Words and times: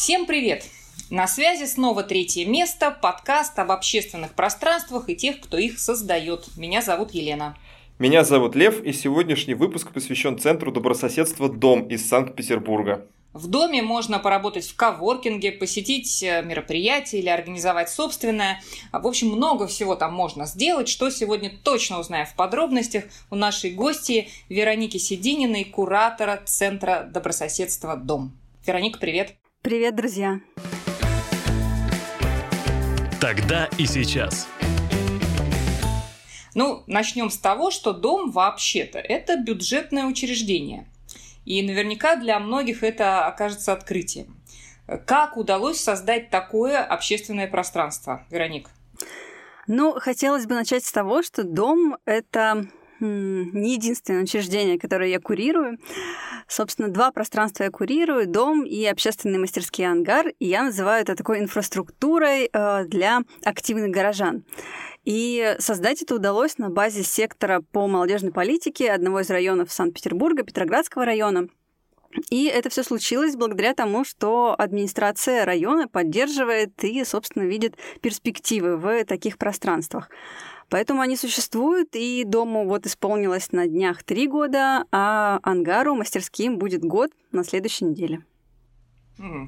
Всем 0.00 0.24
привет! 0.24 0.64
На 1.10 1.28
связи 1.28 1.66
снова 1.66 2.02
третье 2.02 2.46
место, 2.46 2.90
подкаст 2.90 3.58
об 3.58 3.70
общественных 3.70 4.32
пространствах 4.32 5.10
и 5.10 5.14
тех, 5.14 5.42
кто 5.42 5.58
их 5.58 5.78
создает. 5.78 6.48
Меня 6.56 6.80
зовут 6.80 7.10
Елена. 7.10 7.54
Меня 7.98 8.24
зовут 8.24 8.54
Лев, 8.54 8.82
и 8.82 8.94
сегодняшний 8.94 9.52
выпуск 9.52 9.92
посвящен 9.92 10.38
Центру 10.38 10.72
добрососедства 10.72 11.50
«Дом» 11.50 11.86
из 11.86 12.08
Санкт-Петербурга. 12.08 13.06
В 13.34 13.46
доме 13.48 13.82
можно 13.82 14.18
поработать 14.18 14.66
в 14.66 14.74
коворкинге, 14.74 15.52
посетить 15.52 16.22
э, 16.22 16.40
мероприятие 16.42 17.20
или 17.20 17.28
организовать 17.28 17.90
собственное. 17.90 18.62
В 18.92 19.06
общем, 19.06 19.28
много 19.28 19.66
всего 19.66 19.96
там 19.96 20.14
можно 20.14 20.46
сделать, 20.46 20.88
что 20.88 21.10
сегодня 21.10 21.52
точно 21.62 22.00
узнаем 22.00 22.24
в 22.24 22.34
подробностях 22.36 23.04
у 23.30 23.34
нашей 23.34 23.72
гости 23.72 24.30
Вероники 24.48 24.96
Седининой, 24.96 25.64
куратора 25.64 26.40
Центра 26.46 27.06
добрососедства 27.12 27.96
«Дом». 27.96 28.32
Вероника, 28.64 28.98
привет! 28.98 29.39
Привет, 29.62 29.94
друзья! 29.96 30.40
Тогда 33.20 33.68
и 33.78 33.86
сейчас. 33.86 34.48
Ну, 36.54 36.82
начнем 36.86 37.30
с 37.30 37.38
того, 37.38 37.70
что 37.70 37.92
дом 37.92 38.30
вообще-то 38.30 38.98
это 38.98 39.36
бюджетное 39.36 40.06
учреждение– 40.06 40.86
и 41.44 41.62
наверняка 41.62 42.16
для 42.16 42.38
многих 42.38 42.82
это 42.82 43.26
окажется 43.26 43.72
открытием. 43.72 44.36
Как 45.06 45.36
удалось 45.36 45.80
создать 45.80 46.30
такое 46.30 46.82
общественное 46.82 47.48
пространство, 47.48 48.24
Вероник? 48.30 48.70
Ну, 49.66 49.94
хотелось 49.98 50.46
бы 50.46 50.54
начать 50.54 50.84
с 50.84 50.92
того, 50.92 51.22
что 51.22 51.44
дом— 51.44 51.96
это 52.04 52.66
не 53.00 53.74
единственное 53.74 54.22
учреждение, 54.22 54.78
которое 54.78 55.08
я 55.08 55.20
курирую. 55.20 55.78
Собственно, 56.48 56.88
два 56.88 57.12
пространства 57.12 57.64
я 57.64 57.70
курирую, 57.70 58.26
дом 58.26 58.64
и 58.64 58.84
общественные 58.84 59.38
мастерские 59.38 59.88
ангар, 59.88 60.28
и 60.38 60.46
я 60.46 60.64
называю 60.64 61.02
это 61.02 61.14
такой 61.14 61.38
инфраструктурой 61.38 62.50
э, 62.52 62.84
для 62.86 63.20
активных 63.44 63.90
горожан. 63.90 64.44
И 65.04 65.56
создать 65.58 66.02
это 66.02 66.16
удалось 66.16 66.58
на 66.58 66.68
базе 66.68 67.02
сектора 67.02 67.62
по 67.72 67.86
молодежной 67.86 68.32
политике 68.32 68.90
одного 68.90 69.20
из 69.20 69.30
районов 69.30 69.72
Санкт-Петербурга, 69.72 70.42
Петроградского 70.42 71.04
района. 71.04 71.48
И 72.30 72.46
это 72.46 72.68
все 72.70 72.82
случилось 72.82 73.36
благодаря 73.36 73.72
тому, 73.72 74.04
что 74.04 74.54
администрация 74.58 75.44
района 75.44 75.86
поддерживает 75.86 76.82
и, 76.82 77.04
собственно, 77.04 77.44
видит 77.44 77.76
перспективы 78.02 78.76
в 78.76 79.04
таких 79.04 79.38
пространствах. 79.38 80.10
Поэтому 80.70 81.00
они 81.00 81.16
существуют, 81.16 81.90
и 81.94 82.24
дому 82.24 82.66
вот 82.66 82.86
исполнилось 82.86 83.50
на 83.50 83.66
днях 83.66 84.04
три 84.04 84.28
года, 84.28 84.84
а 84.92 85.40
ангару 85.42 85.96
мастерским 85.96 86.58
будет 86.58 86.82
год 86.82 87.10
на 87.32 87.44
следующей 87.44 87.86
неделе. 87.86 88.24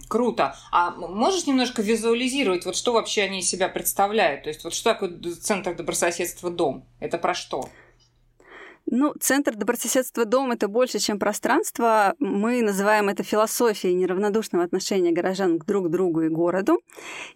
Круто. 0.08 0.54
А 0.70 0.90
можешь 0.90 1.46
немножко 1.46 1.80
визуализировать, 1.80 2.66
вот 2.66 2.76
что 2.76 2.92
вообще 2.92 3.22
они 3.22 3.38
из 3.38 3.48
себя 3.48 3.68
представляют? 3.68 4.42
То 4.42 4.48
есть 4.48 4.64
вот 4.64 4.74
что 4.74 4.92
такое 4.92 5.18
Центр 5.40 5.74
добрососедства 5.74 6.50
«Дом»? 6.50 6.84
Это 7.00 7.16
про 7.16 7.34
что? 7.34 7.70
Ну, 8.94 9.14
центр 9.18 9.56
добрососедства 9.56 10.26
дом 10.26 10.52
это 10.52 10.68
больше, 10.68 10.98
чем 10.98 11.18
пространство. 11.18 12.14
Мы 12.18 12.60
называем 12.60 13.08
это 13.08 13.22
философией 13.22 13.94
неравнодушного 13.94 14.66
отношения 14.66 15.12
горожан 15.12 15.58
к 15.58 15.64
друг 15.64 15.88
другу 15.88 16.20
и 16.20 16.28
городу. 16.28 16.78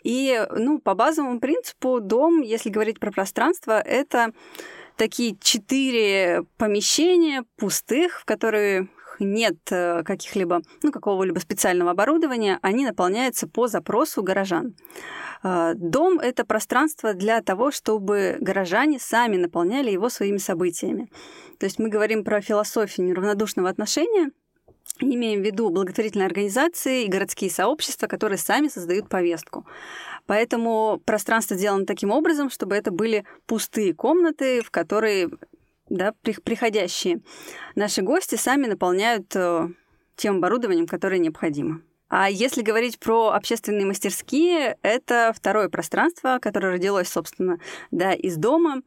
И, 0.02 0.46
ну, 0.50 0.78
по 0.78 0.94
базовому 0.94 1.40
принципу, 1.40 2.00
дом, 2.00 2.42
если 2.42 2.68
говорить 2.68 3.00
про 3.00 3.10
пространство, 3.10 3.80
это 3.80 4.34
такие 4.98 5.34
четыре 5.40 6.44
помещения 6.58 7.42
пустых, 7.56 8.20
в 8.20 8.24
которые 8.26 8.88
нет 9.20 9.56
э, 9.70 10.02
каких-либо, 10.02 10.62
ну, 10.82 10.92
какого-либо 10.92 11.38
специального 11.38 11.92
оборудования, 11.92 12.58
они 12.62 12.84
наполняются 12.84 13.48
по 13.48 13.68
запросу 13.68 14.22
горожан. 14.22 14.74
Э, 15.42 15.74
дом— 15.74 16.18
это 16.20 16.44
пространство 16.44 17.14
для 17.14 17.42
того, 17.42 17.70
чтобы 17.70 18.36
горожане 18.40 18.98
сами 18.98 19.36
наполняли 19.36 19.90
его 19.90 20.08
своими 20.08 20.38
событиями. 20.38 21.10
То 21.58 21.64
есть 21.64 21.78
мы 21.78 21.88
говорим 21.88 22.24
про 22.24 22.40
философию 22.40 23.06
неравнодушного 23.06 23.68
отношения, 23.68 24.30
имеем 25.00 25.42
в 25.42 25.44
виду 25.44 25.70
благотворительные 25.70 26.26
организации 26.26 27.04
и 27.04 27.08
городские 27.08 27.50
сообщества, 27.50 28.06
которые 28.06 28.38
сами 28.38 28.68
создают 28.68 29.08
повестку. 29.08 29.66
Поэтому 30.26 31.00
пространство 31.04 31.56
сделано 31.56 31.86
таким 31.86 32.10
образом, 32.10 32.50
чтобы 32.50 32.74
это 32.74 32.90
были 32.90 33.24
пустые 33.46 33.94
комнаты, 33.94 34.62
в 34.62 34.70
которые 34.70 35.30
да, 35.88 36.12
приходящие 36.22 37.20
наши 37.74 38.02
гости 38.02 38.36
сами 38.36 38.66
наполняют 38.66 39.34
э, 39.36 39.68
тем 40.16 40.38
оборудованием, 40.38 40.86
которое 40.86 41.18
необходимо. 41.18 41.82
А 42.08 42.30
если 42.30 42.62
говорить 42.62 43.00
про 43.00 43.30
общественные 43.30 43.84
мастерские, 43.84 44.78
это 44.82 45.32
второе 45.34 45.68
пространство, 45.68 46.38
которое 46.40 46.74
родилось, 46.74 47.08
собственно, 47.08 47.58
да, 47.90 48.12
из 48.12 48.36
дома, 48.36 48.82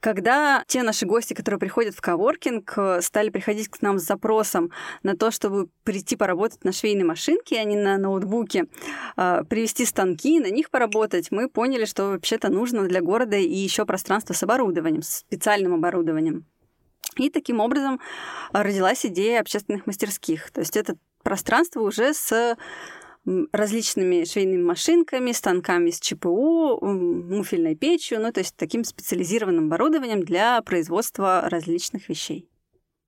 когда 0.00 0.64
те 0.66 0.82
наши 0.82 1.06
гости, 1.06 1.34
которые 1.34 1.60
приходят 1.60 1.94
в 1.94 2.00
коворкинг, 2.00 2.76
стали 3.00 3.30
приходить 3.30 3.68
к 3.68 3.80
нам 3.80 3.98
с 3.98 4.02
запросом 4.02 4.72
на 5.02 5.16
то, 5.16 5.30
чтобы 5.30 5.68
прийти 5.84 6.16
поработать 6.16 6.64
на 6.64 6.72
швейной 6.72 7.04
машинке, 7.04 7.60
а 7.60 7.64
не 7.64 7.76
на 7.76 7.96
ноутбуке, 7.96 8.66
а, 9.16 9.44
привести 9.44 9.84
станки, 9.84 10.40
на 10.40 10.50
них 10.50 10.70
поработать, 10.70 11.30
мы 11.30 11.48
поняли, 11.48 11.84
что 11.84 12.10
вообще-то 12.10 12.48
нужно 12.48 12.88
для 12.88 13.00
города 13.00 13.36
и 13.36 13.54
еще 13.54 13.86
пространство 13.86 14.34
с 14.34 14.42
оборудованием, 14.42 15.02
с 15.02 15.18
специальным 15.18 15.74
оборудованием. 15.74 16.44
И 17.16 17.30
таким 17.30 17.60
образом 17.60 18.00
родилась 18.52 19.04
идея 19.04 19.40
общественных 19.40 19.86
мастерских. 19.86 20.50
То 20.50 20.60
есть 20.60 20.76
это 20.76 20.96
пространство 21.22 21.80
уже 21.80 22.14
с 22.14 22.56
различными 23.52 24.24
швейными 24.24 24.62
машинками, 24.62 25.32
станками 25.32 25.90
с 25.90 26.00
ЧПУ, 26.00 26.78
муфельной 26.80 27.76
печью, 27.76 28.20
ну, 28.20 28.32
то 28.32 28.40
есть 28.40 28.56
таким 28.56 28.84
специализированным 28.84 29.66
оборудованием 29.66 30.22
для 30.22 30.60
производства 30.62 31.46
различных 31.48 32.08
вещей. 32.08 32.48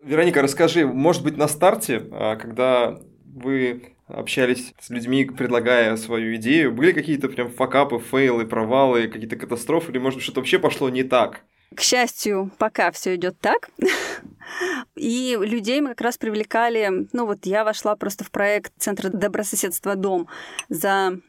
Вероника, 0.03 0.43
расскажи, 0.43 0.87
может 0.87 1.23
быть, 1.23 1.37
на 1.37 1.49
старте, 1.49 2.07
а, 2.11 2.37
когда 2.37 3.01
вы 3.25 3.95
общались 4.07 4.73
с 4.81 4.91
людьми, 4.91 5.25
предлагая 5.25 5.97
свою 5.97 6.37
идею, 6.37 6.73
были 6.73 6.93
какие-то 6.93 7.29
прям 7.29 7.51
факапы, 7.51 7.99
фейлы, 7.99 8.47
провалы, 8.47 9.09
какие-то 9.09 9.37
катастрофы, 9.37 9.93
или, 9.93 9.99
может 9.99 10.19
быть, 10.19 10.25
что-то 10.25 10.41
вообще 10.41 10.59
пошло 10.59 10.89
не 10.89 11.05
так? 11.05 11.45
К 11.75 11.81
счастью, 11.81 12.51
пока 12.59 12.91
все 12.91 13.15
идет 13.15 13.39
так. 13.41 13.71
И 14.97 15.39
людей 15.41 15.81
мы 15.81 15.91
как 15.91 16.01
раз 16.01 16.19
привлекали, 16.19 17.09
ну 17.13 17.27
вот 17.27 17.47
я 17.47 17.65
вошла 17.65 17.95
просто 17.95 18.25
в 18.25 18.31
проект 18.31 18.73
Центра 18.79 19.09
добрососедства 19.09 19.95
«Дом» 19.95 20.29
за 20.69 21.21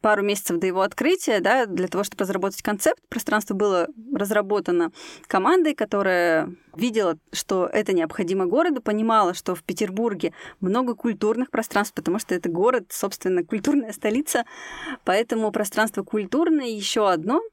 пару 0.00 0.22
месяцев 0.22 0.58
до 0.58 0.66
его 0.66 0.82
открытия, 0.82 1.40
да, 1.40 1.66
для 1.66 1.88
того, 1.88 2.04
чтобы 2.04 2.22
разработать 2.22 2.62
концепт. 2.62 3.00
Пространство 3.08 3.54
было 3.54 3.88
разработано 4.14 4.92
командой, 5.26 5.74
которая 5.74 6.54
видела, 6.76 7.18
что 7.32 7.66
это 7.66 7.92
необходимо 7.92 8.46
городу, 8.46 8.80
понимала, 8.80 9.34
что 9.34 9.56
в 9.56 9.64
Петербурге 9.64 10.32
много 10.60 10.94
культурных 10.94 11.50
пространств, 11.50 11.94
потому 11.94 12.20
что 12.20 12.34
это 12.34 12.48
город, 12.48 12.86
собственно, 12.90 13.44
культурная 13.44 13.92
столица, 13.92 14.44
поэтому 15.04 15.50
пространство 15.50 16.04
культурное 16.04 16.68
еще 16.68 17.10
одно— 17.10 17.42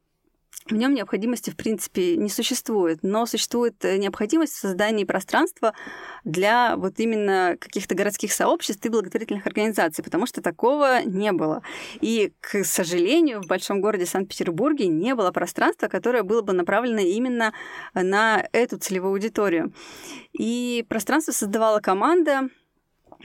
в 0.68 0.74
нем 0.74 0.96
необходимости, 0.96 1.52
в 1.52 1.56
принципе, 1.56 2.16
не 2.18 2.30
существует, 2.30 3.00
но 3.04 3.28
существует 3.28 3.86
э, 3.86 3.98
необходимость 3.98 4.54
в 4.54 4.60
создании 4.60 5.04
пространства 5.04 5.74
для 6.24 6.76
вот 6.76 7.00
именно 7.00 7.56
каких-то 7.60 7.94
городских 7.94 8.34
сообществ 8.34 8.84
и 8.84 8.90
благотворительных 8.90 9.46
организаций, 9.46 10.04
потому 10.04 10.26
что 10.26 10.42
такого 10.42 11.04
не 11.04 11.32
было. 11.32 11.62
И, 12.02 12.34
к 12.42 12.64
сожалению, 12.64 13.44
в 13.44 13.48
большом 13.48 13.80
городе 13.80 14.08
Санкт-Петербурге 14.08 14.88
не 14.88 15.14
было 15.14 15.32
пространства, 15.32 15.88
которое 15.88 16.24
было 16.24 16.42
бы 16.42 16.54
направлено 16.54 17.02
именно 17.02 17.54
на 17.94 18.44
эту 18.52 18.80
целевую 18.80 19.12
аудиторию. 19.12 19.72
И 20.34 20.84
пространство 20.90 21.32
создавала 21.32 21.80
команда, 21.80 22.50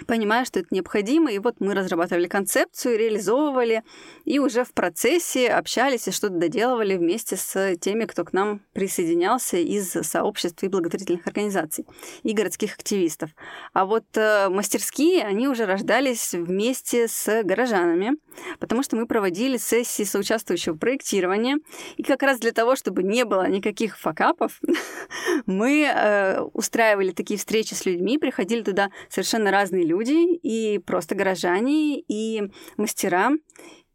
понимая, 0.07 0.45
что 0.45 0.61
это 0.61 0.69
необходимо. 0.71 1.33
И 1.33 1.39
вот 1.39 1.57
мы 1.61 1.75
разрабатывали 1.75 2.27
концепцию, 2.27 2.99
реализовывали, 2.99 3.83
и 4.25 4.39
уже 4.39 4.65
в 4.65 4.73
процессе 4.73 5.49
общались 5.49 6.09
и 6.09 6.11
что-то 6.11 6.35
доделывали 6.35 6.97
вместе 6.97 7.37
с 7.37 7.77
теми, 7.77 8.05
кто 8.05 8.25
к 8.25 8.33
нам 8.33 8.61
присоединялся 8.73 9.57
из 9.57 9.91
сообществ 9.91 10.63
и 10.63 10.69
благотворительных 10.69 11.27
организаций, 11.27 11.87
и 12.23 12.33
городских 12.33 12.75
активистов. 12.75 13.31
А 13.73 13.85
вот 13.85 14.05
э, 14.15 14.49
мастерские, 14.49 15.25
они 15.25 15.49
уже 15.49 15.67
рождались 15.67 16.33
вместе 16.33 17.09
с 17.09 17.43
горожанами, 17.43 18.13
потому 18.59 18.83
что 18.83 18.97
мы 18.97 19.07
проводили 19.07 19.57
сессии 19.57 20.05
соучаствующего 20.05 20.77
проектирования, 20.77 21.59
и 21.97 22.03
как 22.03 22.23
раз 22.23 22.39
для 22.39 22.53
того, 22.53 22.77
чтобы 22.77 23.03
не 23.03 23.25
было 23.25 23.49
никаких 23.49 23.99
факапов, 23.99 24.61
мы 25.47 25.85
э, 25.85 26.41
устраивали 26.53 27.13
такие 27.13 27.39
встречи 27.39 27.75
с 27.75 27.85
людьми, 27.87 28.19
приходили 28.19 28.63
туда 28.63 28.91
совершенно 29.09 29.51
разные 29.51 29.80
люди, 29.85 30.35
и 30.37 30.79
просто 30.79 31.15
горожане, 31.15 32.01
и 32.01 32.51
мастера, 32.77 33.31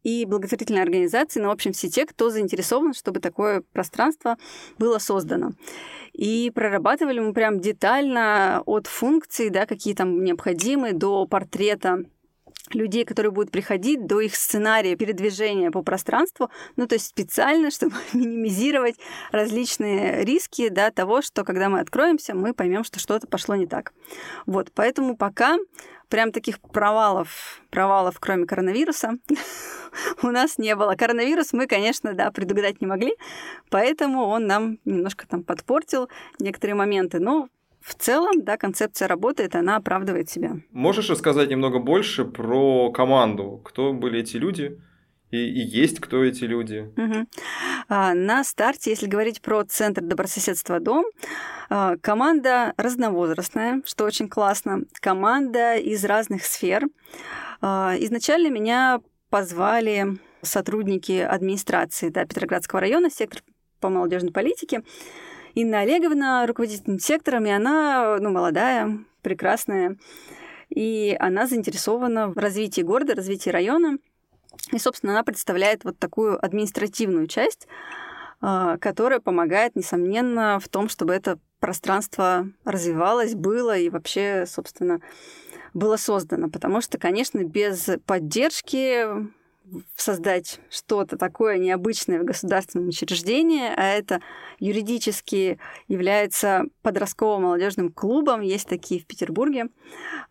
и 0.06 0.26
благотворительные 0.26 0.84
организации, 0.84 1.40
но, 1.40 1.50
в 1.50 1.52
общем, 1.52 1.74
все 1.74 1.90
те, 1.90 2.06
кто 2.06 2.30
заинтересован, 2.30 2.94
чтобы 2.94 3.20
такое 3.20 3.64
пространство 3.74 4.38
было 4.78 5.00
создано. 5.00 5.54
И 6.14 6.52
прорабатывали 6.54 7.20
мы 7.20 7.34
прям 7.34 7.60
детально 7.60 8.62
от 8.66 8.86
функций, 8.88 9.50
да, 9.50 9.66
какие 9.66 9.96
там 9.96 10.24
необходимы, 10.24 10.94
до 10.94 11.26
портрета 11.26 12.06
людей, 12.74 13.06
которые 13.06 13.32
будут 13.32 13.52
приходить, 13.52 14.06
до 14.06 14.20
их 14.20 14.36
сценария 14.36 14.96
передвижения 14.96 15.72
по 15.72 15.84
пространству, 15.84 16.50
ну, 16.76 16.88
то 16.88 16.96
есть 16.96 17.08
специально, 17.08 17.72
чтобы 17.72 17.96
минимизировать 18.14 18.96
различные 19.32 20.24
риски, 20.24 20.70
да, 20.70 20.92
того, 20.92 21.22
что 21.22 21.44
когда 21.44 21.70
мы 21.70 21.80
откроемся, 21.80 22.34
мы 22.34 22.54
поймем, 22.54 22.84
что 22.84 23.00
что-то 23.00 23.28
пошло 23.28 23.56
не 23.56 23.68
так. 23.68 23.94
Вот, 24.46 24.72
поэтому 24.74 25.16
пока 25.16 25.58
прям 26.10 26.32
таких 26.32 26.60
провалов, 26.60 27.62
провалов, 27.70 28.20
кроме 28.20 28.46
коронавируса, 28.46 29.14
у 30.24 30.28
нас 30.28 30.58
не 30.58 30.76
было. 30.76 30.96
Коронавирус 30.96 31.54
мы, 31.54 31.68
конечно, 31.68 32.14
да, 32.14 32.32
предугадать 32.32 32.82
не 32.82 32.88
могли, 32.88 33.16
поэтому 33.70 34.26
он 34.26 34.48
нам 34.48 34.78
немножко 34.86 35.28
там 35.28 35.44
подпортил 35.44 36.10
некоторые 36.40 36.76
моменты. 36.76 37.20
Но 37.20 37.50
в 37.86 37.94
целом, 37.94 38.44
да, 38.44 38.58
концепция 38.58 39.08
работает, 39.08 39.56
она 39.56 39.76
оправдывает 39.76 40.28
себя. 40.28 40.58
Можешь 40.72 41.12
рассказать 41.12 41.50
немного 41.50 41.78
больше 41.78 42.26
про 42.26 42.92
команду? 42.92 43.62
Кто 43.64 43.94
были 43.94 44.22
эти 44.22 44.38
люди? 44.38 44.82
И, 45.30 45.38
и 45.38 45.60
есть 45.60 46.00
кто 46.00 46.24
эти 46.24 46.46
люди? 46.46 46.92
Угу. 46.98 47.28
На 47.90 48.44
старте, 48.44 48.90
если 48.90 49.06
говорить 49.06 49.40
про 49.42 49.64
Центр 49.66 50.02
добрососедства 50.02 50.80
«Дом», 50.80 51.06
а, 51.70 51.96
команда 52.02 52.74
разновозрастная, 52.78 53.84
что 53.86 54.06
очень 54.06 54.30
классно. 54.30 54.82
Команда 55.00 55.76
из 55.76 56.04
разных 56.06 56.44
сфер. 56.44 56.86
А, 57.62 57.96
изначально 58.00 58.50
меня 58.50 59.00
позвали 59.30 60.18
сотрудники 60.42 61.20
администрации 61.20 62.10
да, 62.10 62.26
Петроградского 62.26 62.82
района, 62.82 63.12
сектор 63.12 63.44
по 63.80 63.90
молодежной 63.90 64.32
политике, 64.32 64.82
Инна 65.56 65.80
Олеговна, 65.80 66.46
руководитель 66.46 67.00
сектором, 67.00 67.46
и 67.46 67.50
она 67.50 68.18
ну, 68.20 68.30
молодая, 68.30 69.00
прекрасная. 69.22 69.98
И 70.70 71.16
она 71.18 71.48
заинтересована 71.48 72.28
в 72.28 72.38
развитии 72.38 72.82
города, 72.82 73.16
развитии 73.16 73.50
района. 73.50 73.98
И, 74.74 74.80
собственно, 74.80 75.14
она 75.14 75.24
представляет 75.24 75.86
вот 75.86 75.98
такую 75.98 76.44
административную 76.44 77.28
часть, 77.28 77.70
а, 78.42 78.78
которая 78.80 79.22
помогает, 79.22 79.78
несомненно, 79.78 80.60
в 80.60 80.68
том, 80.68 80.90
чтобы 80.90 81.14
это 81.14 81.40
пространство 81.62 82.50
развивалось, 82.66 83.34
было 83.34 83.78
и 83.78 83.90
вообще, 83.90 84.44
собственно, 84.46 85.00
было 85.74 85.96
создано. 85.96 86.50
Потому 86.50 86.82
что, 86.82 86.98
конечно, 86.98 87.46
без 87.46 87.90
поддержки 88.06 89.08
создать 89.96 90.60
что-то 90.70 91.18
такое 91.18 91.58
необычное 91.58 92.20
в 92.20 92.26
государственном 92.26 92.90
учреждении, 92.90 93.64
а 93.76 93.84
это 93.84 94.22
юридически 94.60 95.60
является 95.88 96.66
подростковым 96.82 97.44
молодежным 97.44 97.92
клубом, 97.92 98.42
есть 98.42 98.68
такие 98.68 99.02
в 99.02 99.06
Петербурге, 99.06 99.70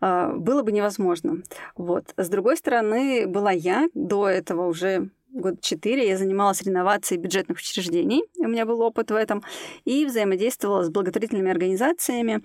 а, 0.01 0.33
было 0.33 0.63
бы 0.63 0.71
невозможно. 0.71 1.41
Вот. 1.75 2.13
С 2.17 2.29
другой 2.29 2.57
стороны, 2.57 3.27
была 3.27 3.51
я 3.51 3.87
до 3.93 4.27
этого 4.27 4.67
уже 4.67 5.09
год 5.35 5.59
четыре 5.61 6.07
я 6.07 6.17
занималась 6.17 6.61
реновацией 6.61 7.19
бюджетных 7.19 7.57
учреждений, 7.57 8.23
у 8.37 8.47
меня 8.47 8.65
был 8.65 8.81
опыт 8.81 9.11
в 9.11 9.15
этом, 9.15 9.43
и 9.83 10.05
взаимодействовала 10.05 10.83
с 10.83 10.89
благотворительными 10.89 11.51
организациями, 11.51 12.41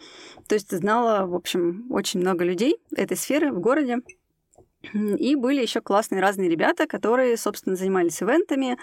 то 0.49 0.55
есть 0.57 0.77
знала, 0.77 1.27
в 1.27 1.35
общем, 1.35 1.87
очень 1.91 2.21
много 2.21 2.45
людей 2.45 2.77
этой 2.95 3.17
сферы 3.17 3.53
в 3.53 3.61
городе, 3.61 3.99
и 4.93 5.37
были 5.37 5.63
еще 5.63 5.81
классные 5.81 6.21
разные 6.21 6.49
ребята, 6.49 6.87
которые, 6.87 7.37
собственно, 7.37 7.77
занимались 7.77 8.23
ивентами. 8.23 8.77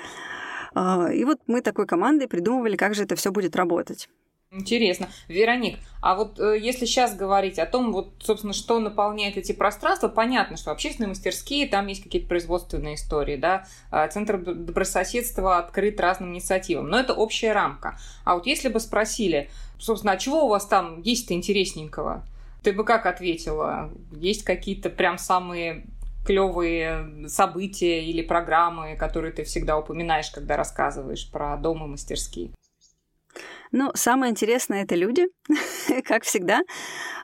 А, 0.73 1.11
и 1.11 1.23
вот 1.23 1.39
мы 1.47 1.61
такой 1.61 1.87
командой 1.87 2.27
придумывали, 2.27 2.75
как 2.75 2.95
же 2.95 3.03
это 3.03 3.15
все 3.15 3.31
будет 3.31 3.55
работать. 3.55 4.09
Интересно. 4.49 5.09
Вероник, 5.27 5.77
а 6.01 6.15
вот 6.15 6.39
э, 6.39 6.57
если 6.57 6.85
сейчас 6.85 7.13
говорить 7.13 7.59
о 7.59 7.65
том, 7.65 7.91
вот, 7.91 8.13
собственно, 8.23 8.53
что 8.53 8.79
наполняет 8.79 9.35
эти 9.35 9.51
пространства, 9.51 10.07
понятно, 10.07 10.55
что 10.55 10.71
общественные 10.71 11.09
мастерские, 11.09 11.67
там 11.67 11.87
есть 11.87 12.01
какие-то 12.01 12.29
производственные 12.29 12.95
истории, 12.95 13.35
да, 13.35 13.65
а 13.91 14.07
Центр 14.07 14.37
добрососедства 14.37 15.57
открыт 15.57 15.99
разным 15.99 16.33
инициативам, 16.33 16.87
но 16.87 16.97
это 16.97 17.13
общая 17.13 17.51
рамка. 17.51 17.99
А 18.23 18.35
вот 18.35 18.45
если 18.45 18.69
бы 18.69 18.79
спросили, 18.79 19.49
собственно, 19.79 20.13
а 20.13 20.17
чего 20.17 20.45
у 20.45 20.47
вас 20.47 20.65
там 20.65 21.01
есть-то 21.01 21.33
интересненького? 21.33 22.25
Ты 22.63 22.71
бы 22.71 22.85
как 22.85 23.05
ответила? 23.05 23.91
Есть 24.13 24.45
какие-то 24.45 24.89
прям 24.89 25.17
самые 25.17 25.85
клевые 26.27 27.29
события 27.29 28.03
или 28.03 28.21
программы, 28.21 28.97
которые 28.97 29.31
ты 29.31 29.45
всегда 29.45 29.79
упоминаешь, 29.79 30.29
когда 30.29 30.57
рассказываешь 30.57 31.31
про 31.31 31.55
дом 31.55 31.85
и 31.85 31.87
мастерские? 31.87 32.51
Ну, 33.71 33.91
самое 33.93 34.31
интересное 34.31 34.83
это 34.83 34.95
люди, 34.95 35.27
как 36.05 36.23
всегда. 36.23 36.61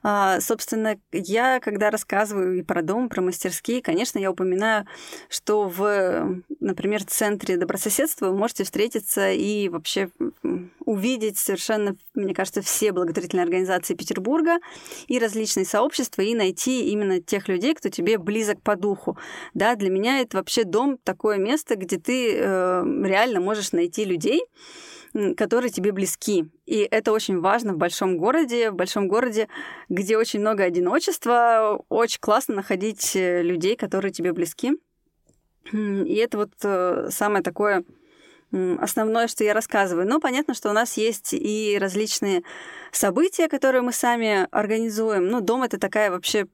А, 0.03 0.41
собственно, 0.41 0.97
я, 1.11 1.59
когда 1.59 1.89
рассказываю 1.89 2.57
и 2.59 2.61
про 2.61 2.81
дом, 2.81 3.07
про 3.07 3.21
мастерские, 3.21 3.81
конечно, 3.81 4.19
я 4.19 4.31
упоминаю, 4.31 4.85
что 5.29 5.69
в, 5.69 6.43
например, 6.59 7.03
центре 7.05 7.55
добрососедства 7.55 8.27
вы 8.27 8.37
можете 8.37 8.65
встретиться 8.65 9.31
и 9.31 9.69
вообще 9.69 10.09
увидеть 10.85 11.37
совершенно, 11.37 11.95
мне 12.13 12.33
кажется, 12.33 12.61
все 12.61 12.91
благотворительные 12.91 13.43
организации 13.43 13.93
Петербурга 13.93 14.57
и 15.07 15.19
различные 15.19 15.65
сообщества, 15.65 16.21
и 16.21 16.35
найти 16.35 16.89
именно 16.89 17.21
тех 17.21 17.47
людей, 17.47 17.73
кто 17.73 17.87
тебе 17.87 18.17
близок 18.17 18.61
по 18.61 18.75
духу. 18.75 19.17
Да, 19.53 19.75
для 19.75 19.89
меня 19.89 20.19
это 20.19 20.37
вообще 20.37 20.65
дом 20.65 20.97
такое 21.03 21.37
место, 21.37 21.75
где 21.75 21.97
ты 21.97 22.35
э, 22.35 22.83
реально 23.03 23.39
можешь 23.39 23.71
найти 23.71 24.03
людей, 24.03 24.43
которые 25.37 25.71
тебе 25.71 25.91
близки. 25.91 26.49
И 26.65 26.87
это 26.89 27.11
очень 27.11 27.39
важно 27.39 27.73
в 27.73 27.77
большом 27.77 28.17
городе. 28.17 28.71
В 28.71 28.75
большом 28.75 29.07
городе, 29.07 29.47
где 29.89 30.17
очень 30.17 30.39
много 30.39 30.63
одиночества, 30.63 31.83
очень 31.89 32.19
классно 32.19 32.55
находить 32.55 33.15
э, 33.15 33.41
людей, 33.41 33.75
которые 33.75 34.11
тебе 34.11 34.33
близки. 34.33 34.73
И 35.71 36.15
это 36.15 36.37
вот 36.37 36.53
э, 36.63 37.09
самое 37.09 37.43
такое 37.43 37.83
основное, 38.79 39.27
что 39.27 39.43
я 39.43 39.53
рассказываю. 39.53 40.07
Но 40.07 40.19
понятно, 40.19 40.53
что 40.53 40.69
у 40.69 40.73
нас 40.73 40.97
есть 40.97 41.33
и 41.33 41.77
различные 41.79 42.43
события, 42.91 43.47
которые 43.47 43.81
мы 43.81 43.91
сами 43.91 44.47
организуем. 44.51 45.27
Ну, 45.27 45.41
дом 45.41 45.63
это 45.63 45.79
такая 45.79 46.11
вообще 46.11 46.45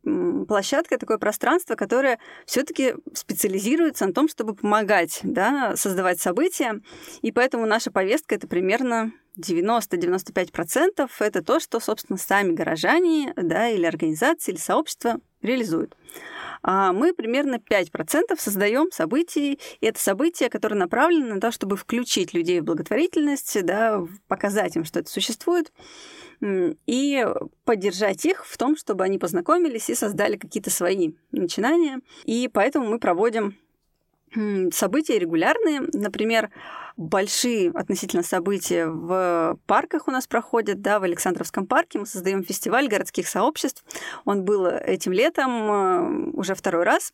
площадка, 0.47 0.97
такое 0.97 1.17
пространство, 1.17 1.75
которое 1.75 2.19
все-таки 2.45 2.95
специализируется 3.13 4.05
на 4.05 4.13
том, 4.13 4.29
чтобы 4.29 4.55
помогать, 4.55 5.19
да, 5.23 5.75
создавать 5.75 6.21
события. 6.21 6.81
И 7.21 7.31
поэтому 7.31 7.65
наша 7.65 7.91
повестка 7.91 8.35
это 8.35 8.47
примерно 8.47 9.11
90-95% 9.37 11.09
это 11.19 11.43
то, 11.43 11.59
что, 11.59 11.79
собственно, 11.79 12.17
сами 12.17 12.53
горожане, 12.53 13.33
да, 13.35 13.69
или 13.69 13.85
организации, 13.85 14.51
или 14.51 14.59
сообщества 14.59 15.19
реализуют 15.41 15.95
а 16.61 16.91
мы 16.91 17.13
примерно 17.13 17.55
5% 17.55 18.37
создаем 18.37 18.91
событий, 18.91 19.59
и 19.79 19.85
это 19.85 19.99
события, 19.99 20.49
которые 20.49 20.77
направлены 20.77 21.35
на 21.35 21.41
то, 21.41 21.51
чтобы 21.51 21.77
включить 21.77 22.33
людей 22.33 22.59
в 22.59 22.65
благотворительность, 22.65 23.63
да, 23.63 24.05
показать 24.27 24.75
им, 24.75 24.83
что 24.83 24.99
это 24.99 25.09
существует, 25.09 25.71
и 26.41 27.27
поддержать 27.65 28.25
их 28.25 28.45
в 28.45 28.57
том, 28.57 28.77
чтобы 28.77 29.03
они 29.03 29.17
познакомились 29.17 29.89
и 29.89 29.95
создали 29.95 30.37
какие-то 30.37 30.69
свои 30.69 31.13
начинания. 31.31 31.99
И 32.23 32.49
поэтому 32.51 32.87
мы 32.87 32.99
проводим 32.99 33.57
события 34.71 35.19
регулярные. 35.19 35.81
Например, 35.93 36.51
большие 36.99 37.71
относительно 37.71 38.23
события 38.23 38.87
в 38.87 39.57
парках 39.65 40.09
у 40.09 40.11
нас 40.11 40.27
проходят, 40.27 40.81
да, 40.81 40.99
в 40.99 41.03
Александровском 41.03 41.65
парке 41.65 41.97
мы 41.97 42.05
создаем 42.05 42.43
фестиваль 42.43 42.89
городских 42.89 43.29
сообществ. 43.29 43.85
Он 44.25 44.43
был 44.43 44.67
этим 44.67 45.13
летом 45.13 45.71
э, 45.71 46.31
уже 46.33 46.55
второй 46.55 46.83
раз. 46.83 47.13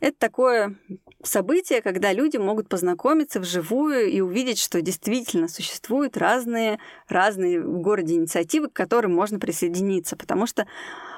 Это 0.00 0.16
такое 0.18 0.76
событие, 1.22 1.82
когда 1.82 2.12
люди 2.14 2.38
могут 2.38 2.70
познакомиться 2.70 3.38
вживую 3.38 4.10
и 4.10 4.20
увидеть, 4.22 4.58
что 4.58 4.80
действительно 4.80 5.46
существуют 5.46 6.16
разные, 6.16 6.78
разные 7.06 7.60
в 7.60 7.80
городе 7.82 8.14
инициативы, 8.14 8.68
к 8.68 8.72
которым 8.72 9.14
можно 9.14 9.38
присоединиться, 9.38 10.16
потому 10.16 10.46
что 10.46 10.66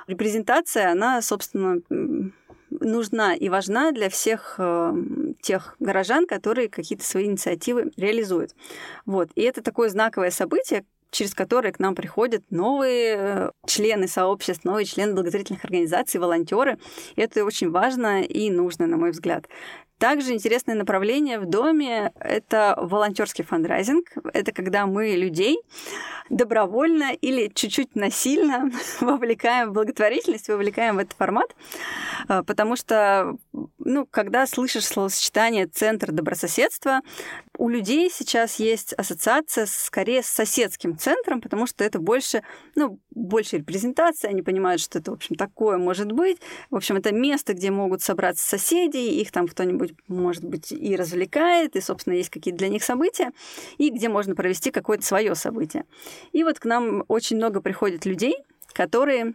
репрезентация, 0.09 0.91
она, 0.91 1.23
собственно, 1.23 1.81
нужна 2.81 3.35
и 3.35 3.49
важна 3.49 3.93
для 3.93 4.09
всех 4.09 4.57
э, 4.59 4.95
тех 5.41 5.77
горожан, 5.81 6.27
которые 6.27 6.69
какие-то 6.69 7.05
свои 7.05 7.27
инициативы 7.27 7.93
реализуют. 7.97 8.55
Вот. 9.07 9.31
И 9.35 9.43
это 9.43 9.63
такое 9.63 9.89
знаковое 9.89 10.31
событие, 10.31 10.85
через 11.11 11.35
которые 11.35 11.73
к 11.73 11.79
нам 11.79 11.95
приходят 11.95 12.43
новые 12.51 13.17
э, 13.17 13.51
члены 13.67 14.09
сообществ, 14.09 14.65
новые 14.65 14.85
члены 14.85 15.15
благотворительных 15.15 15.65
организаций, 15.65 16.19
волонтеры. 16.19 16.79
Это 17.17 17.45
очень 17.45 17.71
важно 17.71 18.23
и 18.23 18.51
нужно, 18.51 18.87
на 18.87 18.97
мой 18.97 19.13
взгляд. 19.13 19.47
Также 19.99 20.33
интересное 20.33 20.75
направление 20.75 21.39
в 21.39 21.47
доме– 21.47 22.13
это 22.21 22.77
волонтерский 22.81 23.45
фандрайзинг. 23.45 24.13
Это 24.33 24.53
когда 24.53 24.87
мы 24.87 25.11
людей 25.11 25.59
добровольно 26.31 27.13
или 27.13 27.49
чуть-чуть 27.55 27.95
насильно 27.95 28.71
вовлекаем 29.01 29.71
в 29.71 29.73
благотворительность, 29.73 30.49
вовлекаем 30.49 30.97
в 30.97 30.99
этот 30.99 31.13
формат, 31.17 31.55
а, 32.29 32.43
потому 32.43 32.77
что, 32.77 33.37
ну, 33.79 34.07
когда 34.11 34.47
слышишь 34.47 34.87
словосочетание 34.87 35.67
«центр 35.67 36.13
добрососедства», 36.13 37.01
у 37.57 37.69
людей 37.69 38.11
сейчас 38.11 38.57
есть 38.57 38.93
ассоциация 38.95 39.67
скорее 39.67 40.23
с 40.23 40.27
соседским 40.27 40.99
центром, 40.99 41.41
потому 41.41 41.67
что 41.67 41.85
это 41.85 41.99
больше, 41.99 42.43
ну, 42.75 42.99
больше 43.11 43.59
репрезентация, 43.59 44.31
они 44.31 44.43
понимают, 44.43 44.81
что 44.81 44.99
это, 44.99 45.13
в 45.13 45.15
общем, 45.15 45.37
такое 45.37 45.79
может 45.79 46.11
быть. 46.11 46.39
В 46.71 46.77
общем, 46.77 46.97
это 46.97 47.13
место, 47.13 47.55
где 47.55 47.71
могут 47.71 48.03
собраться 48.03 48.47
соседи, 48.47 48.97
их 48.97 49.31
там 49.31 49.47
кто-нибудь, 49.47 49.95
может 50.09 50.45
быть, 50.45 50.73
и 50.73 50.97
развлекает, 50.97 51.77
и, 51.77 51.81
собственно, 51.81 52.15
есть 52.15 52.31
какие-то 52.31 52.59
для 52.59 52.69
них 52.69 52.83
события, 52.83 53.33
и 53.79 53.91
где 53.91 54.09
можно 54.09 54.35
провести 54.35 54.71
какое-то 54.71 55.05
свое 55.05 55.35
событие. 55.35 55.85
И 56.33 56.43
вот 56.43 56.59
к 56.59 56.65
нам 56.65 57.05
очень 57.09 57.37
много 57.37 57.61
приходит 57.61 58.05
людей, 58.05 58.37
которые 58.73 59.35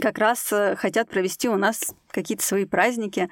как 0.00 0.18
раз 0.18 0.52
э, 0.52 0.76
хотят 0.76 1.08
провести 1.08 1.48
у 1.48 1.56
нас 1.56 1.94
какие-то 2.10 2.44
свои 2.44 2.64
праздники, 2.64 3.28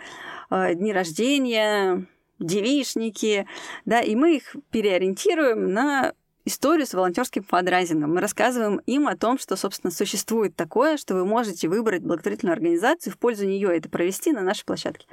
э, 0.50 0.74
дни 0.74 0.92
рождения, 0.92 2.06
девишники, 2.38 3.46
да, 3.84 4.00
и 4.00 4.14
мы 4.14 4.36
их 4.36 4.56
переориентируем 4.70 5.72
на 5.72 6.12
историю 6.48 6.86
с 6.86 6.94
волонтерским 6.94 7.44
фандрайзингом. 7.44 8.14
Мы 8.14 8.20
рассказываем 8.20 8.80
им 8.86 9.06
о 9.06 9.16
том, 9.16 9.38
что, 9.38 9.54
собственно, 9.54 9.90
существует 9.90 10.56
такое, 10.56 10.96
что 10.96 11.14
вы 11.14 11.24
можете 11.24 11.68
выбрать 11.68 12.02
благотворительную 12.02 12.54
организацию, 12.54 13.12
в 13.12 13.18
пользу 13.18 13.46
нее 13.46 13.76
это 13.76 13.88
провести 13.88 14.32
на 14.32 14.40
нашей 14.40 14.64
площадке. 14.64 15.06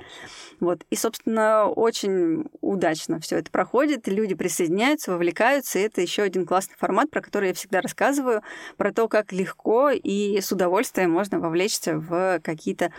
Вот. 0.60 0.84
И, 0.90 0.96
собственно, 0.96 1.68
очень 1.68 2.46
удачно 2.62 3.20
все 3.20 3.38
это 3.38 3.52
проходит, 3.52 4.08
люди 4.08 4.34
присоединяются, 4.34 5.12
вовлекаются, 5.12 5.78
и 5.78 5.84
это 5.84 6.02
еще 6.02 6.24
один 6.24 6.46
классный 6.46 6.76
формат, 6.78 7.12
про 7.12 7.22
который 7.22 7.50
я 7.50 7.54
всегда 7.54 7.82
рассказываю, 7.82 8.42
про 8.78 8.92
то, 8.92 9.08
как 9.08 9.32
легко 9.32 9.90
и 9.92 10.40
с 10.40 10.52
удовольствием 10.52 11.12
можно 11.12 11.40
вовлечься 11.40 11.98
в 12.00 12.40
какие-то 12.42 12.92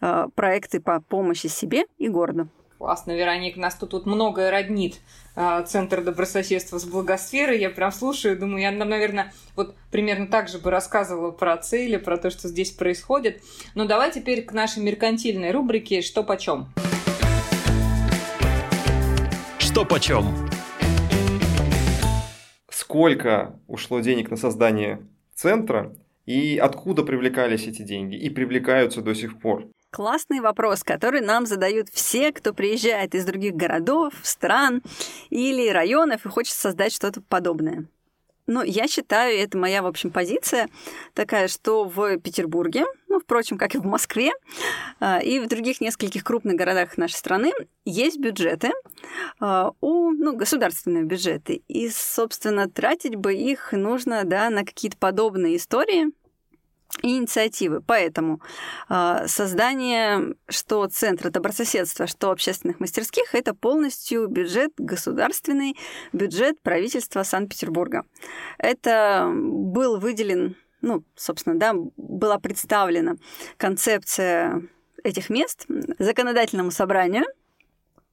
э, 0.00 0.26
проекты 0.34 0.80
по 0.80 1.00
помощи 1.00 1.46
себе 1.46 1.84
и 1.98 2.08
городу. 2.08 2.48
Классно, 2.84 3.12
Вероника, 3.12 3.58
нас 3.58 3.76
тут 3.76 3.94
вот 3.94 4.04
многое 4.04 4.50
роднит. 4.50 5.00
А, 5.34 5.62
Центр 5.62 6.02
добрососедства 6.02 6.76
с 6.76 6.84
благосферой. 6.84 7.58
Я 7.58 7.70
прям 7.70 7.90
слушаю, 7.90 8.38
думаю, 8.38 8.60
я, 8.60 8.72
наверное, 8.72 9.32
вот 9.56 9.74
примерно 9.90 10.26
так 10.26 10.50
же 10.50 10.58
бы 10.58 10.70
рассказывала 10.70 11.30
про 11.30 11.56
цели, 11.56 11.96
про 11.96 12.18
то, 12.18 12.28
что 12.28 12.46
здесь 12.46 12.72
происходит. 12.72 13.40
Но 13.74 13.86
давай 13.86 14.12
теперь 14.12 14.44
к 14.44 14.52
нашей 14.52 14.82
меркантильной 14.82 15.50
рубрике 15.50 16.02
«Что 16.02 16.22
почем?». 16.24 16.66
Что 19.58 19.86
почем? 19.86 20.26
Сколько 22.68 23.58
ушло 23.66 24.00
денег 24.00 24.30
на 24.30 24.36
создание 24.36 25.00
центра 25.34 25.96
и 26.26 26.58
откуда 26.58 27.02
привлекались 27.02 27.66
эти 27.66 27.80
деньги 27.80 28.16
и 28.16 28.28
привлекаются 28.28 29.00
до 29.00 29.14
сих 29.14 29.38
пор? 29.38 29.70
Классный 29.94 30.40
вопрос, 30.40 30.82
который 30.82 31.20
нам 31.20 31.46
задают 31.46 31.88
все, 31.88 32.32
кто 32.32 32.52
приезжает 32.52 33.14
из 33.14 33.24
других 33.24 33.54
городов, 33.54 34.12
стран 34.24 34.82
или 35.30 35.68
районов 35.68 36.26
и 36.26 36.28
хочет 36.30 36.56
создать 36.56 36.92
что-то 36.92 37.20
подобное. 37.20 37.86
Ну, 38.48 38.64
я 38.64 38.88
считаю, 38.88 39.38
это 39.38 39.56
моя, 39.56 39.84
в 39.84 39.86
общем, 39.86 40.10
позиция 40.10 40.68
такая, 41.14 41.46
что 41.46 41.84
в 41.84 42.18
Петербурге, 42.18 42.86
ну, 43.06 43.20
впрочем, 43.20 43.56
как 43.56 43.76
и 43.76 43.78
в 43.78 43.84
Москве, 43.84 44.32
а, 44.98 45.20
и 45.20 45.38
в 45.38 45.46
других 45.46 45.80
нескольких 45.80 46.24
крупных 46.24 46.56
городах 46.56 46.98
нашей 46.98 47.14
страны 47.14 47.52
есть 47.84 48.18
бюджеты, 48.18 48.72
а, 49.38 49.70
у, 49.80 50.10
ну, 50.10 50.34
государственные 50.34 51.04
бюджеты. 51.04 51.62
И, 51.68 51.88
собственно, 51.88 52.68
тратить 52.68 53.14
бы 53.14 53.32
их 53.32 53.70
нужно, 53.70 54.24
да, 54.24 54.50
на 54.50 54.64
какие-то 54.64 54.96
подобные 54.96 55.56
истории, 55.56 56.10
инициативы. 57.02 57.80
Поэтому 57.80 58.40
э, 58.88 59.26
создание 59.26 60.34
что 60.48 60.86
Центра 60.86 61.30
добрососедства, 61.30 62.06
что 62.06 62.30
общественных 62.30 62.80
мастерских– 62.80 63.24
это 63.34 63.54
полностью 63.54 64.28
бюджет 64.28 64.72
государственный, 64.76 65.76
бюджет 66.12 66.60
правительства 66.62 67.22
Санкт-Петербурга. 67.22 68.04
Это 68.58 69.30
был 69.34 69.98
выделен, 69.98 70.56
ну, 70.80 71.04
собственно, 71.16 71.58
да, 71.58 71.74
была 71.96 72.38
представлена 72.38 73.16
концепция 73.56 74.62
этих 75.02 75.30
мест 75.30 75.66
законодательному 75.98 76.70
собранию– 76.70 77.24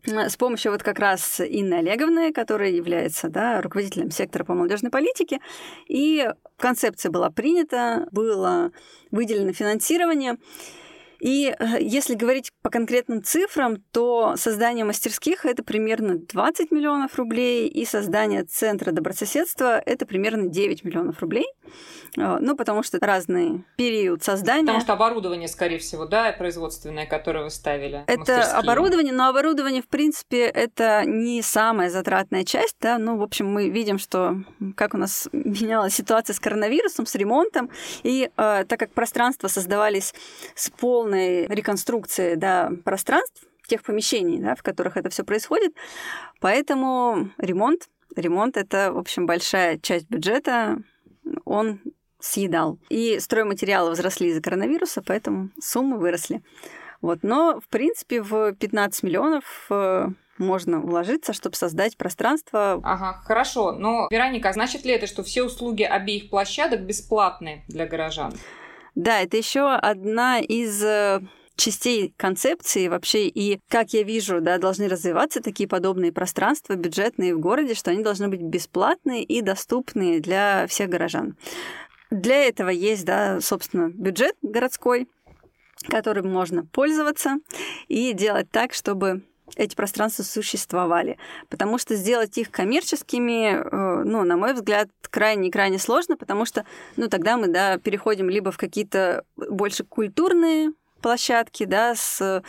с 0.05 0.37
помощью 0.37 0.71
вот 0.71 0.83
как 0.83 0.99
раз 0.99 1.39
Инны 1.39 1.75
Олеговны, 1.75 2.33
которая 2.33 2.71
является 2.71 3.29
да, 3.29 3.61
руководителем 3.61 4.11
сектора 4.11 4.43
по 4.43 4.53
молодежной 4.53 4.91
политике. 4.91 5.39
И 5.87 6.27
концепция 6.57 7.11
была 7.11 7.29
принята, 7.29 8.07
было 8.11 8.71
выделено 9.11 9.53
финансирование. 9.53 10.37
И 11.21 11.55
э, 11.57 11.77
если 11.79 12.15
говорить 12.15 12.51
по 12.63 12.71
конкретным 12.71 13.23
цифрам, 13.23 13.77
то 13.91 14.33
создание 14.37 14.85
мастерских 14.85 15.45
это 15.45 15.63
примерно 15.63 16.17
20 16.17 16.71
миллионов 16.71 17.15
рублей, 17.15 17.67
и 17.67 17.85
создание 17.85 18.43
центра 18.43 18.91
добрососедства 18.91 19.77
это 19.77 20.07
примерно 20.07 20.47
9 20.47 20.83
миллионов 20.83 21.19
рублей. 21.19 21.45
Э, 22.17 22.37
ну, 22.39 22.55
потому 22.55 22.81
что 22.81 22.97
разный 22.99 23.63
период 23.77 24.23
создания. 24.23 24.61
Потому 24.61 24.81
что 24.81 24.93
оборудование, 24.93 25.47
скорее 25.47 25.77
всего, 25.77 26.05
да, 26.05 26.31
производственное, 26.31 27.05
которое 27.05 27.43
вы 27.43 27.51
ставили. 27.51 28.03
Это 28.07 28.19
мастерские. 28.19 28.57
оборудование, 28.57 29.13
но 29.13 29.29
оборудование, 29.29 29.83
в 29.83 29.87
принципе, 29.87 30.45
это 30.45 31.03
не 31.05 31.43
самая 31.43 31.91
затратная 31.91 32.43
часть, 32.43 32.77
да. 32.81 32.97
Ну, 32.97 33.17
в 33.17 33.21
общем, 33.21 33.45
мы 33.45 33.69
видим, 33.69 33.99
что 33.99 34.37
как 34.75 34.95
у 34.95 34.97
нас 34.97 35.29
менялась 35.33 35.93
ситуация 35.93 36.33
с 36.33 36.39
коронавирусом, 36.39 37.05
с 37.05 37.13
ремонтом, 37.13 37.69
и 38.01 38.31
э, 38.35 38.65
так 38.67 38.79
как 38.79 38.91
пространства 38.91 39.47
создавались 39.47 40.15
с 40.55 40.71
полной 40.71 41.10
полной 41.11 41.45
реконструкции 41.47 42.35
да, 42.35 42.71
пространств, 42.85 43.43
тех 43.67 43.83
помещений, 43.83 44.39
да, 44.39 44.55
в 44.55 44.63
которых 44.63 44.97
это 44.97 45.09
все 45.09 45.23
происходит. 45.23 45.73
Поэтому 46.39 47.29
ремонт, 47.37 47.89
ремонт 48.15 48.57
это, 48.57 48.91
в 48.93 48.97
общем, 48.97 49.25
большая 49.25 49.77
часть 49.77 50.09
бюджета, 50.09 50.77
он 51.45 51.79
съедал. 52.19 52.79
И 52.89 53.19
стройматериалы 53.19 53.89
возросли 53.89 54.29
из-за 54.29 54.41
коронавируса, 54.41 55.01
поэтому 55.05 55.49
суммы 55.59 55.97
выросли. 55.97 56.41
Вот. 57.01 57.19
Но, 57.23 57.59
в 57.59 57.67
принципе, 57.67 58.21
в 58.21 58.53
15 58.53 59.03
миллионов 59.03 59.43
э, 59.69 60.07
можно 60.37 60.83
уложиться, 60.83 61.33
чтобы 61.33 61.55
создать 61.55 61.97
пространство. 61.97 62.79
Ага, 62.83 63.21
хорошо. 63.25 63.71
Но, 63.71 64.07
Вероника, 64.11 64.49
а 64.49 64.53
значит 64.53 64.85
ли 64.85 64.91
это, 64.91 65.07
что 65.07 65.23
все 65.23 65.43
услуги 65.43 65.83
обеих 65.83 66.29
площадок 66.29 66.81
бесплатны 66.81 67.63
для 67.67 67.87
горожан? 67.87 68.33
Да, 68.95 69.21
это 69.21 69.37
еще 69.37 69.73
одна 69.73 70.39
из 70.39 70.83
э, 70.83 71.21
частей 71.55 72.13
концепции 72.17 72.87
вообще 72.87 73.27
и 73.27 73.59
как 73.69 73.93
я 73.93 74.03
вижу, 74.03 74.41
да, 74.41 74.57
должны 74.57 74.87
развиваться 74.87 75.41
такие 75.41 75.69
подобные 75.69 76.11
пространства 76.11 76.75
бюджетные 76.75 77.35
в 77.35 77.39
городе, 77.39 77.73
что 77.73 77.91
они 77.91 78.03
должны 78.03 78.27
быть 78.27 78.41
бесплатные 78.41 79.23
и 79.23 79.41
доступные 79.41 80.19
для 80.19 80.67
всех 80.67 80.89
горожан. 80.89 81.37
Для 82.09 82.43
этого 82.43 82.69
есть, 82.69 83.05
да, 83.05 83.39
собственно, 83.39 83.89
бюджет 83.89 84.35
городской, 84.41 85.07
которым 85.87 86.29
можно 86.29 86.65
пользоваться 86.65 87.37
и 87.87 88.11
делать 88.13 88.51
так, 88.51 88.73
чтобы 88.73 89.23
эти 89.55 89.75
пространства 89.75 90.23
существовали. 90.23 91.17
Потому 91.49 91.77
что 91.77 91.95
сделать 91.95 92.37
их 92.37 92.51
коммерческими, 92.51 93.53
э, 93.53 94.03
ну, 94.03 94.23
на 94.23 94.37
мой 94.37 94.53
взгляд, 94.53 94.89
крайне-крайне 95.09 95.79
сложно, 95.79 96.17
потому 96.17 96.45
что, 96.45 96.65
ну, 96.97 97.09
тогда 97.09 97.37
мы, 97.37 97.47
да, 97.47 97.77
переходим 97.77 98.29
либо 98.29 98.51
в 98.51 98.57
какие-то 98.57 99.23
больше 99.35 99.83
культурные 99.83 100.71
площадки, 101.01 101.65
да, 101.65 101.95
с 101.95 102.43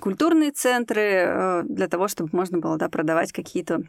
культурные 0.00 0.52
центры 0.52 1.02
э, 1.02 1.62
для 1.64 1.88
того, 1.88 2.08
чтобы 2.08 2.30
можно 2.32 2.58
было, 2.58 2.76
да, 2.76 2.88
продавать 2.88 3.32
какие-то 3.32 3.82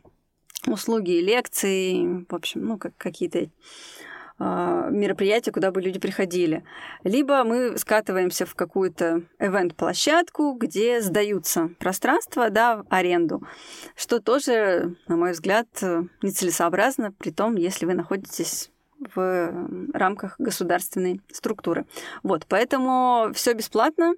услуги, 0.65 1.11
лекции, 1.11 2.25
в 2.27 2.35
общем, 2.35 2.65
ну, 2.65 2.77
как 2.77 2.97
какие-то 2.97 3.49
мероприятия, 4.39 5.51
куда 5.51 5.71
бы 5.71 5.81
люди 5.81 5.99
приходили. 5.99 6.63
Либо 7.03 7.43
мы 7.43 7.77
скатываемся 7.77 8.45
в 8.45 8.55
какую-то 8.55 9.23
event-площадку, 9.39 10.53
где 10.53 11.01
сдаются 11.01 11.69
пространства 11.79 12.49
да, 12.49 12.77
в 12.77 12.85
аренду, 12.89 13.41
что 13.95 14.19
тоже, 14.19 14.95
на 15.07 15.17
мой 15.17 15.31
взгляд, 15.31 15.67
нецелесообразно, 16.21 17.11
при 17.13 17.31
том, 17.31 17.55
если 17.55 17.85
вы 17.85 17.93
находитесь 17.93 18.71
в 19.15 19.53
рамках 19.93 20.35
государственной 20.39 21.21
структуры. 21.31 21.85
Вот, 22.23 22.45
поэтому 22.47 23.29
все 23.33 23.53
бесплатно, 23.53 24.13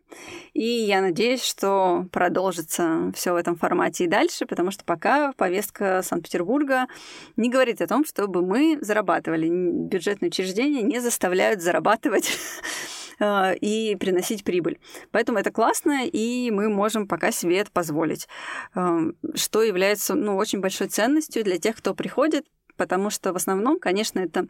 и 0.53 0.63
я 0.63 1.01
надеюсь, 1.01 1.43
что 1.43 2.05
продолжится 2.11 3.11
все 3.15 3.33
в 3.33 3.35
этом 3.35 3.55
формате 3.55 4.05
и 4.05 4.07
дальше, 4.07 4.45
потому 4.45 4.71
что 4.71 4.83
пока 4.83 5.33
повестка 5.33 6.01
Санкт-Петербурга 6.03 6.87
не 7.35 7.49
говорит 7.49 7.81
о 7.81 7.87
том, 7.87 8.05
чтобы 8.05 8.41
мы 8.41 8.77
зарабатывали. 8.81 9.49
Бюджетные 9.49 10.29
учреждения 10.29 10.81
не 10.81 10.99
заставляют 10.99 11.61
зарабатывать 11.61 12.37
э, 13.19 13.55
и 13.57 13.95
приносить 13.95 14.43
прибыль. 14.43 14.79
Поэтому 15.11 15.37
это 15.39 15.51
классно, 15.51 16.05
и 16.05 16.51
мы 16.51 16.69
можем 16.69 17.07
пока 17.07 17.31
себе 17.31 17.59
это 17.59 17.71
позволить, 17.71 18.27
э, 18.75 19.11
что 19.35 19.61
является 19.61 20.15
ну, 20.15 20.37
очень 20.37 20.61
большой 20.61 20.87
ценностью 20.87 21.43
для 21.43 21.57
тех, 21.57 21.75
кто 21.75 21.93
приходит, 21.93 22.45
потому 22.77 23.09
что 23.09 23.33
в 23.33 23.35
основном, 23.35 23.79
конечно, 23.79 24.19
это 24.19 24.47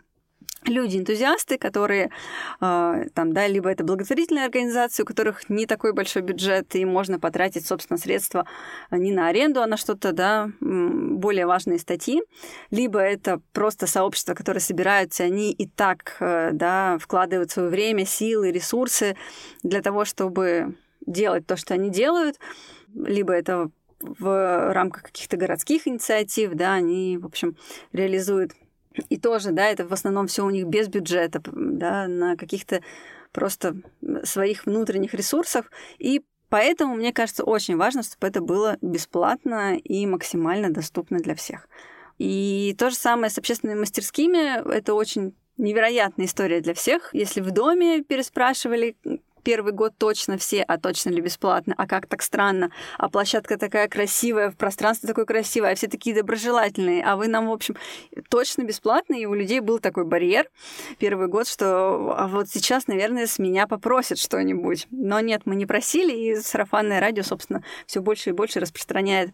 люди-энтузиасты, 0.66 1.58
которые 1.58 2.12
э, 2.62 3.06
там, 3.14 3.34
да, 3.34 3.48
либо 3.48 3.70
это 3.70 3.84
благотворительные 3.84 4.46
организации, 4.46 5.04
у 5.04 5.06
которых 5.06 5.50
не 5.50 5.66
такой 5.66 5.94
большой 5.94 6.22
бюджет, 6.22 6.76
и 6.76 6.86
можно 6.86 7.20
потратить, 7.20 7.66
собственно, 7.66 7.98
средства 7.98 8.46
не 8.92 9.12
на 9.12 9.28
аренду, 9.28 9.62
а 9.62 9.68
на 9.68 9.78
что-то, 9.78 10.12
да, 10.12 10.50
более 10.60 11.46
важные 11.46 11.80
статьи, 11.80 12.22
либо 12.72 13.00
это 13.00 13.42
просто 13.54 13.88
сообщества, 13.88 14.34
которые 14.34 14.62
собираются, 14.62 15.24
они 15.24 15.52
и 15.52 15.68
так, 15.68 16.18
э, 16.20 16.52
да, 16.54 16.98
вкладывают 17.00 17.52
свое 17.52 17.70
время, 17.70 18.06
силы, 18.06 18.52
ресурсы 18.52 19.16
для 19.64 19.82
того, 19.82 20.06
чтобы 20.06 20.76
делать 21.06 21.48
то, 21.48 21.58
что 21.58 21.74
они 21.74 21.90
делают, 21.90 22.38
либо 22.94 23.34
это 23.34 23.70
в 24.02 24.74
рамках 24.74 25.04
каких-то 25.04 25.38
городских 25.38 25.88
инициатив, 25.88 26.54
да, 26.54 26.74
они, 26.74 27.18
в 27.18 27.26
общем, 27.26 27.58
реализуют 27.92 28.54
и 29.10 29.18
тоже, 29.18 29.52
да, 29.52 29.68
это 29.68 29.88
в 29.88 29.94
основном 29.94 30.28
все 30.28 30.46
у 30.46 30.50
них 30.50 30.66
без 30.66 30.88
бюджета, 30.88 31.42
да, 31.46 32.08
на 32.08 32.36
каких-то 32.36 32.82
просто 33.32 33.76
своих 34.24 34.66
внутренних 34.66 35.14
ресурсах. 35.14 35.72
И 35.98 36.24
поэтому, 36.50 36.96
мне 36.96 37.14
кажется, 37.14 37.44
очень 37.44 37.78
важно, 37.78 38.04
чтобы 38.04 38.28
это 38.28 38.42
было 38.42 38.78
бесплатно 38.82 39.78
и 39.78 40.06
максимально 40.06 40.72
доступно 40.72 41.20
для 41.20 41.36
всех. 41.36 41.68
И 42.18 42.76
то 42.78 42.90
же 42.90 42.96
самое 42.96 43.30
с 43.30 43.38
общественными 43.38 43.80
мастерскими. 43.80 44.62
Это 44.76 44.94
очень 44.94 45.34
невероятная 45.58 46.26
история 46.26 46.62
для 46.62 46.74
всех. 46.74 47.10
Если 47.14 47.42
в 47.42 47.52
доме 47.52 48.02
переспрашивали, 48.04 48.96
первый 49.44 49.74
год 49.74 49.94
точно 49.98 50.38
все, 50.38 50.64
а 50.64 50.78
точно 50.78 51.10
ли 51.10 51.22
бесплатно, 51.22 51.74
а 51.78 51.88
как 51.88 52.08
так 52.08 52.22
странно, 52.22 52.72
а 52.98 53.10
площадка 53.10 53.58
такая 53.58 53.88
красивая, 53.88 54.52
в 54.52 54.58
пространстве 54.58 55.08
такое 55.08 55.26
красивое, 55.26 55.72
а 55.72 55.76
все 55.76 55.88
такие 55.88 56.16
доброжелательные, 56.16 57.04
а 57.04 57.16
вы 57.16 57.28
нам, 57.28 57.50
в 57.50 57.52
общем, 57.52 57.76
точно 58.30 58.64
бесплатно, 58.64 59.16
и 59.16 59.26
у 59.26 59.34
людей 59.34 59.60
был 59.60 59.80
такой 59.80 60.06
барьер 60.06 60.50
первый 60.98 61.28
год, 61.28 61.48
что 61.48 62.14
а 62.18 62.28
вот 62.28 62.50
сейчас, 62.50 62.88
наверное, 62.88 63.28
с 63.28 63.40
меня 63.40 63.68
попросят 63.68 64.20
что-нибудь. 64.20 64.88
Но 64.92 65.20
нет, 65.20 65.44
мы 65.46 65.56
не 65.56 65.66
просили, 65.66 66.14
и 66.14 66.36
сарафанное 66.36 67.00
радио, 67.00 67.24
собственно, 67.24 67.64
все 67.86 68.02
больше 68.02 68.30
и 68.30 68.34
больше 68.34 68.60
распространяет 68.60 69.32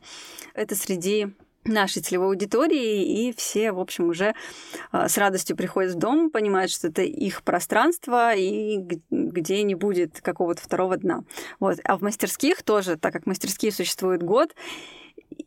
это 0.54 0.76
среди 0.76 1.34
нашей 1.65 2.01
целевой 2.01 2.27
аудитории, 2.27 3.27
и 3.27 3.34
все, 3.34 3.72
в 3.72 3.79
общем, 3.79 4.10
уже 4.10 4.34
а, 4.91 5.10
с 5.10 5.17
радостью 5.17 5.57
приходят 5.57 5.93
в 5.93 5.98
дом, 5.98 6.29
понимают, 6.29 6.72
что 6.72 6.88
это 6.88 7.01
их 7.01 7.43
пространство, 7.43 8.34
и 8.34 8.77
где 9.10 9.63
не 9.63 9.75
будет 9.75 10.22
какого-то 10.22 10.62
второго 10.62 10.98
дна. 10.98 11.24
Вот. 11.60 11.79
А 11.84 11.98
в 11.98 12.01
мастерских 12.01 12.63
тоже, 12.63 12.98
так 12.98 13.13
как 13.13 13.25
мастерские 13.25 13.72
существуют 13.72 14.24
год, 14.24 14.53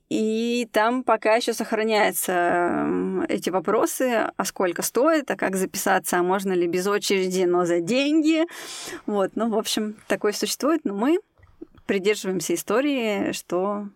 и 0.08 0.68
там 0.72 1.02
пока 1.02 1.37
еще 1.37 1.52
сохраняются 1.52 2.87
эти 3.28 3.50
вопросы, 3.50 4.30
а 4.37 4.44
сколько 4.44 4.82
стоит, 4.82 5.30
а 5.30 5.37
как 5.37 5.56
записаться, 5.56 6.18
а 6.18 6.22
можно 6.22 6.52
ли 6.52 6.66
без 6.66 6.87
очереди, 6.87 7.42
но 7.44 7.64
за 7.64 7.80
деньги. 7.80 8.44
Вот, 9.06 9.32
ну, 9.34 9.50
в 9.50 9.58
общем, 9.58 9.96
такое 10.06 10.32
существует, 10.32 10.80
но 10.84 10.94
мы 10.94 11.18
придерживаемся 11.87 12.54
истории, 12.54 13.32
что 13.32 13.88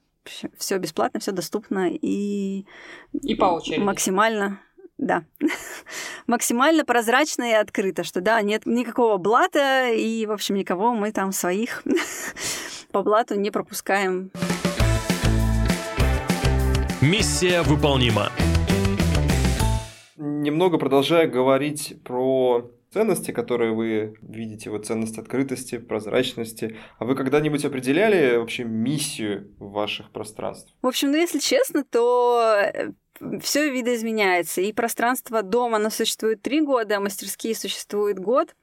все 0.56 0.78
бесплатно, 0.78 1.20
все 1.20 1.32
доступно 1.32 1.90
и, 1.90 2.64
и 3.12 3.34
по 3.34 3.46
очереди. 3.46 3.80
максимально 3.80 4.60
да, 4.98 5.24
максимально 6.26 6.84
прозрачно 6.84 7.50
и 7.50 7.54
открыто, 7.54 8.04
что 8.04 8.20
да, 8.20 8.40
нет 8.40 8.66
никакого 8.66 9.16
блата, 9.18 9.88
и, 9.88 10.24
в 10.26 10.32
общем, 10.32 10.54
никого 10.54 10.94
мы 10.94 11.12
там 11.12 11.32
своих 11.32 11.82
по 12.92 13.02
блату 13.02 13.38
не 13.38 13.50
пропускаем. 13.50 14.30
Миссия 17.00 17.62
выполнима. 17.62 18.30
Немного 20.16 20.78
продолжая 20.78 21.26
говорить 21.26 22.00
про 22.04 22.70
ценности, 22.92 23.30
которые 23.30 23.72
вы 23.72 24.14
видите, 24.20 24.70
вот 24.70 24.86
ценность 24.86 25.18
открытости, 25.18 25.78
прозрачности. 25.78 26.76
А 26.98 27.04
вы 27.04 27.14
когда-нибудь 27.14 27.64
определяли 27.64 28.36
вообще 28.36 28.64
миссию 28.64 29.52
ваших 29.58 30.10
пространств? 30.10 30.74
В 30.82 30.86
общем, 30.86 31.10
ну 31.10 31.16
если 31.16 31.38
честно, 31.38 31.84
то 31.84 32.60
э, 32.74 32.90
все 33.40 33.70
видоизменяется. 33.70 34.60
И 34.60 34.72
пространство 34.72 35.42
дома, 35.42 35.76
оно 35.76 35.90
существует 35.90 36.42
три 36.42 36.60
года, 36.60 36.96
а 36.96 37.00
мастерские 37.00 37.54
существуют 37.54 38.18
год. 38.18 38.54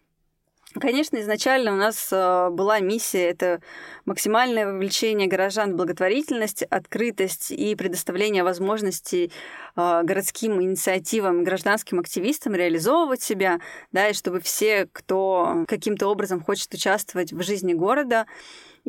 Конечно, 0.75 1.17
изначально 1.17 1.73
у 1.73 1.75
нас 1.75 2.09
э, 2.11 2.49
была 2.51 2.79
миссия 2.79 3.27
это 3.29 3.59
максимальное 4.05 4.67
вовлечение 4.67 5.27
горожан 5.27 5.73
в 5.73 5.75
благотворительность, 5.77 6.61
открытость 6.61 7.49
и 7.49 7.73
предоставление 7.75 8.43
возможностей 8.43 9.31
э, 9.75 10.01
городским 10.03 10.61
инициативам, 10.61 11.43
гражданским 11.43 11.99
активистам 11.99 12.53
реализовывать 12.53 13.23
себя, 13.23 13.59
да, 13.91 14.09
и 14.09 14.13
чтобы 14.13 14.41
все, 14.41 14.87
кто 14.91 15.65
каким-то 15.67 16.07
образом 16.07 16.39
хочет 16.39 16.71
участвовать 16.71 17.33
в 17.33 17.41
жизни 17.41 17.73
города, 17.73 18.27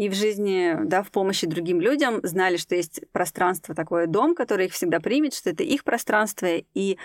и 0.01 0.09
в 0.09 0.15
жизни, 0.15 0.79
да, 0.85 1.03
в 1.03 1.11
помощи 1.11 1.47
другим 1.47 1.79
людям, 1.79 2.21
знали, 2.23 2.57
что 2.57 2.75
есть 2.75 3.03
пространство 3.13 3.75
такое, 3.75 4.07
дом, 4.07 4.35
который 4.35 4.65
их 4.65 4.73
всегда 4.73 4.99
примет, 4.99 5.35
что 5.35 5.51
это 5.51 5.63
их 5.63 5.85
пространство, 5.85 6.47
и 6.73 6.97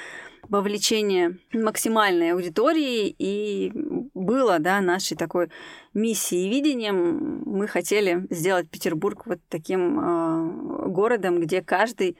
вовлечение 0.43 1.37
максимальной 1.51 2.31
аудитории, 2.31 3.13
и 3.19 3.73
было, 4.13 4.59
да, 4.59 4.79
нашей 4.79 5.17
такой 5.17 5.49
миссией 5.93 6.47
и 6.47 6.49
видением. 6.49 7.43
Мы 7.45 7.67
хотели 7.67 8.27
сделать 8.29 8.69
Петербург 8.69 9.25
вот 9.25 9.39
таким 9.49 9.99
э, 9.99 10.87
городом, 10.87 11.41
где 11.41 11.61
каждый 11.61 12.17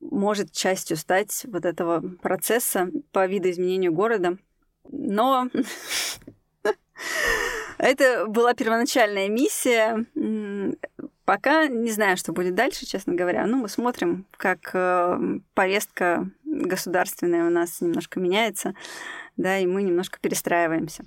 может 0.00 0.50
частью 0.50 0.96
стать 0.96 1.44
вот 1.46 1.66
этого 1.66 2.00
процесса 2.22 2.88
по 3.12 3.26
видоизменению 3.26 3.92
города. 3.92 4.38
Но 4.90 5.50
Это 7.78 8.26
была 8.26 8.54
первоначальная 8.54 9.28
миссия. 9.28 10.06
Пока 11.24 11.66
не 11.66 11.90
знаю, 11.90 12.16
что 12.16 12.32
будет 12.32 12.54
дальше, 12.54 12.86
честно 12.86 13.14
говоря. 13.14 13.46
Ну, 13.46 13.56
мы 13.58 13.68
смотрим, 13.68 14.26
как 14.36 14.70
э, 14.74 15.18
повестка 15.54 16.30
государственная 16.44 17.46
у 17.48 17.50
нас 17.50 17.80
немножко 17.80 18.20
меняется, 18.20 18.74
да, 19.36 19.58
и 19.58 19.66
мы 19.66 19.82
немножко 19.82 20.20
перестраиваемся. 20.20 21.04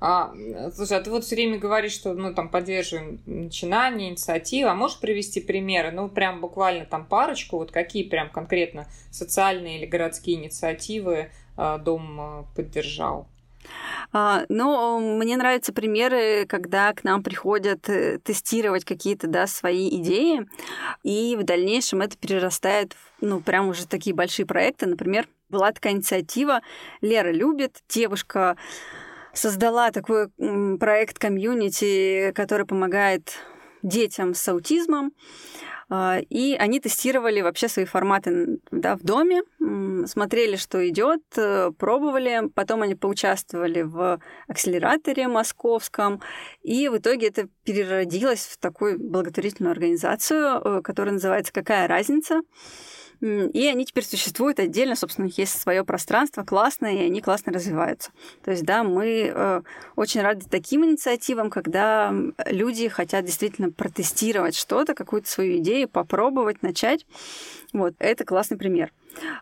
А, 0.00 0.32
слушай, 0.74 0.96
а 0.96 1.02
ты 1.02 1.10
вот 1.10 1.24
все 1.24 1.34
время 1.34 1.58
говоришь, 1.58 1.92
что 1.92 2.14
мы 2.14 2.32
там 2.32 2.48
поддерживаем 2.48 3.20
начинания, 3.26 4.08
инициативы. 4.08 4.70
А 4.70 4.74
можешь 4.74 4.98
привести 4.98 5.40
примеры? 5.40 5.90
Ну, 5.90 6.08
прям 6.08 6.40
буквально 6.40 6.86
там 6.86 7.04
парочку. 7.04 7.58
Вот 7.58 7.70
какие 7.70 8.08
прям 8.08 8.30
конкретно 8.30 8.86
социальные 9.10 9.78
или 9.78 9.86
городские 9.86 10.36
инициативы 10.36 11.30
э, 11.58 11.78
дом 11.84 12.20
э, 12.20 12.44
поддержал? 12.56 13.28
А, 14.12 14.44
ну, 14.48 14.98
мне 15.16 15.36
нравятся 15.36 15.72
примеры, 15.72 16.46
когда 16.46 16.92
к 16.92 17.04
нам 17.04 17.22
приходят 17.22 17.88
э, 17.88 18.18
тестировать 18.18 18.84
какие-то, 18.84 19.26
да, 19.26 19.46
свои 19.46 19.88
идеи, 20.00 20.48
и 21.02 21.36
в 21.36 21.44
дальнейшем 21.44 22.02
это 22.02 22.16
перерастает 22.16 22.94
в, 22.94 23.24
ну, 23.24 23.40
прям 23.40 23.68
уже 23.68 23.86
такие 23.86 24.14
большие 24.14 24.46
проекты. 24.46 24.86
Например, 24.86 25.28
была 25.48 25.72
такая 25.72 25.92
инициатива 25.92 26.60
«Лера 27.00 27.30
любит», 27.30 27.82
девушка 27.88 28.56
создала 29.32 29.90
такой 29.90 30.28
проект 30.78 31.18
комьюнити, 31.18 32.32
который 32.34 32.66
помогает 32.66 33.38
детям 33.82 34.34
с 34.34 34.48
аутизмом. 34.48 35.12
А, 35.92 36.20
и 36.20 36.54
они 36.54 36.78
тестировали 36.78 37.40
вообще 37.40 37.68
свои 37.68 37.84
форматы 37.84 38.60
да, 38.70 38.96
в 38.96 39.02
доме, 39.02 39.42
смотрели, 40.06 40.54
что 40.54 40.88
идет, 40.88 41.22
э, 41.36 41.72
пробовали. 41.76 42.48
Потом 42.54 42.82
они 42.82 42.94
поучаствовали 42.94 43.82
в 43.82 44.20
акселераторе 44.46 45.26
московском. 45.26 46.22
И 46.62 46.88
в 46.88 46.98
итоге 46.98 47.26
это 47.28 47.48
переродилось 47.64 48.46
в 48.46 48.58
такую 48.58 49.00
благотворительную 49.00 49.72
организацию, 49.72 50.60
э, 50.62 50.82
которая 50.82 51.14
называется 51.14 51.52
«Какая 51.52 51.88
разница?». 51.88 52.42
И 53.20 53.66
они 53.66 53.84
теперь 53.84 54.04
существуют 54.04 54.58
отдельно, 54.60 54.96
собственно, 54.96 55.28
есть 55.36 55.60
свое 55.60 55.84
пространство 55.84 56.42
классное, 56.42 56.94
и 56.94 57.06
они 57.06 57.20
классно 57.20 57.52
развиваются. 57.52 58.12
То 58.42 58.50
есть, 58.50 58.64
да, 58.64 58.82
мы 58.82 59.30
э, 59.32 59.62
очень 59.94 60.22
рады 60.22 60.46
таким 60.48 60.84
инициативам, 60.86 61.50
когда 61.50 62.14
люди 62.46 62.88
хотят 62.88 63.26
действительно 63.26 63.70
протестировать 63.70 64.56
что-то, 64.56 64.94
какую-то 64.94 65.28
свою 65.28 65.58
идею, 65.58 65.88
попробовать, 65.88 66.62
начать. 66.62 67.06
Вот, 67.74 67.94
это 67.98 68.24
классный 68.24 68.56
пример. 68.56 68.90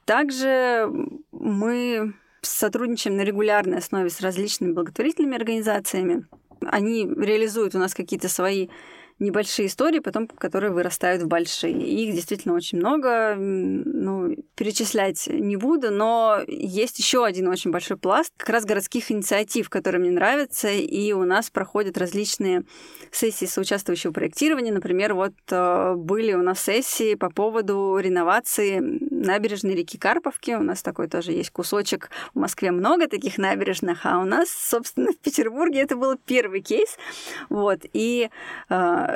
Также 0.05 0.91
мы 1.31 2.15
сотрудничаем 2.43 3.17
на 3.17 3.23
регулярной 3.23 3.79
основе 3.79 4.11
с 4.11 4.21
различными 4.21 4.73
благотворительными 4.73 5.37
организациями. 5.37 6.27
Они 6.67 7.07
реализуют 7.07 7.77
у 7.77 7.79
нас 7.79 7.95
какие-то 7.95 8.29
свои 8.29 8.69
небольшие 9.19 9.67
истории, 9.67 9.99
потом 9.99 10.27
которые 10.27 10.73
вырастают 10.73 11.23
в 11.23 11.27
большие. 11.27 11.73
Их 11.73 12.15
действительно 12.15 12.55
очень 12.55 12.79
много. 12.79 13.35
Ну, 13.37 14.37
перечислять 14.55 15.27
не 15.29 15.57
буду, 15.57 15.91
но 15.91 16.41
есть 16.47 16.99
еще 16.99 17.25
один 17.25 17.49
очень 17.49 17.71
большой 17.71 17.97
пласт 17.97 18.33
как 18.37 18.51
раз 18.51 18.65
городских 18.65 19.11
инициатив, 19.11 19.71
которые 19.71 20.01
мне 20.01 20.11
нравятся, 20.11 20.69
и 20.69 21.13
у 21.13 21.25
нас 21.25 21.51
проходят 21.51 21.99
различные 21.99 22.65
сессии 23.11 23.47
соучаствующего 23.47 24.13
проектирования. 24.13 24.73
Например, 24.73 25.15
вот 25.15 25.35
э, 25.51 25.95
были 25.95 26.35
у 26.35 26.43
нас 26.43 26.61
сессии 26.61 27.15
по 27.15 27.31
поводу 27.31 27.99
реновации 27.99 28.79
набережной 28.81 29.75
реки 29.75 29.99
Карповки. 29.99 30.53
У 30.53 30.63
нас 30.63 30.83
такой 30.83 31.09
тоже 31.09 31.33
есть 31.33 31.51
кусочек. 31.51 32.11
В 32.35 32.39
Москве 32.39 32.71
много 32.71 33.09
таких 33.09 33.39
набережных, 33.39 34.05
а 34.05 34.19
у 34.19 34.25
нас, 34.25 34.49
собственно, 34.51 35.13
в 35.13 35.19
Петербурге 35.19 35.81
это 35.81 35.97
был 35.97 36.17
первый 36.17 36.61
кейс. 36.61 36.97
Вот. 37.49 37.81
И 37.93 38.29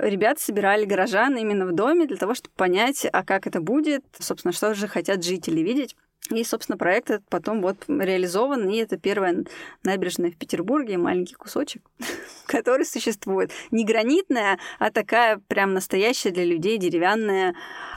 ребята 0.01 0.41
собирали 0.41 0.85
горожан 0.85 1.37
именно 1.37 1.67
в 1.67 1.73
доме 1.73 2.07
для 2.07 2.17
того, 2.17 2.35
чтобы 2.35 2.55
понять, 2.57 3.07
а 3.13 3.25
как 3.25 3.47
это 3.47 3.61
будет, 3.61 4.05
собственно, 4.19 4.53
что 4.53 4.75
же 4.75 4.89
хотят 4.89 5.25
жители 5.25 5.61
видеть. 5.61 5.97
И, 6.31 6.45
собственно, 6.45 6.79
проект 6.79 7.11
этот 7.11 7.29
потом 7.29 7.61
вот 7.61 7.77
реализован, 7.89 8.69
и 8.69 8.77
это 8.77 8.97
первая 8.97 9.45
набережная 9.83 10.31
в 10.31 10.37
Петербурге, 10.37 10.97
маленький 10.97 11.35
кусочек, 11.35 11.83
который 12.47 12.87
существует. 12.87 13.51
Не 13.71 13.85
гранитная, 13.85 14.59
а 14.79 14.91
такая 14.91 15.41
прям 15.49 15.75
настоящая 15.75 16.31
для 16.31 16.45
людей 16.45 16.79
деревянная, 16.79 17.55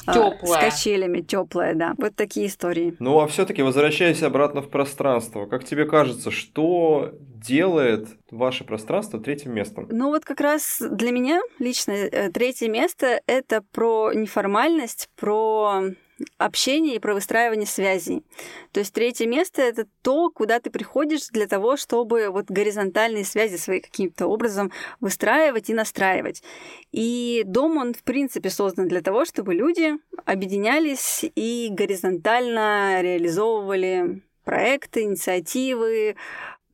теплая. 0.07 0.67
Э, 0.67 0.71
с 0.71 0.73
качелями, 0.73 1.21
теплая, 1.21 1.75
да. 1.75 1.93
Вот 1.97 2.15
такие 2.15 2.47
истории. 2.47 2.95
Ну, 2.99 3.19
а 3.19 3.27
все-таки 3.27 3.61
возвращаясь 3.61 4.23
обратно 4.23 4.61
в 4.61 4.69
пространство, 4.69 5.45
как 5.45 5.63
тебе 5.63 5.85
кажется, 5.85 6.31
что 6.31 7.13
делает 7.21 8.07
ваше 8.31 8.63
пространство 8.63 9.19
третьим 9.19 9.53
местом? 9.53 9.87
Ну, 9.91 10.09
вот 10.09 10.25
как 10.25 10.41
раз 10.41 10.81
для 10.81 11.11
меня 11.11 11.41
лично 11.59 11.91
э, 11.91 12.31
третье 12.31 12.69
место— 12.69 13.21
это 13.27 13.61
про 13.71 14.11
неформальность, 14.13 15.09
про 15.15 15.91
общение 16.37 16.95
и 16.95 16.99
про 16.99 17.13
выстраивание 17.13 17.67
связей. 17.67 18.23
То 18.71 18.79
есть 18.79 18.93
третье 18.93 19.27
место— 19.27 19.61
это 19.63 19.85
то, 20.01 20.29
куда 20.29 20.59
ты 20.59 20.69
приходишь 20.69 21.27
для 21.27 21.47
того, 21.47 21.77
чтобы 21.77 22.29
вот 22.29 22.45
горизонтальные 22.45 23.25
связи 23.25 23.57
свои 23.57 23.81
каким-то 23.81 24.27
образом 24.27 24.71
выстраивать 25.01 25.69
и 25.69 25.73
настраивать. 25.73 26.43
И 26.91 27.43
дом, 27.45 27.77
он 27.77 27.93
в 27.93 28.03
принципе 28.03 28.49
создан 28.49 28.87
для 28.87 29.01
того, 29.01 29.25
чтобы 29.25 29.53
люди 29.53 29.93
объединялись 30.25 31.25
и 31.35 31.69
горизонтально 31.71 33.01
реализовывали 33.01 34.21
проекты, 34.43 35.01
инициативы, 35.01 36.15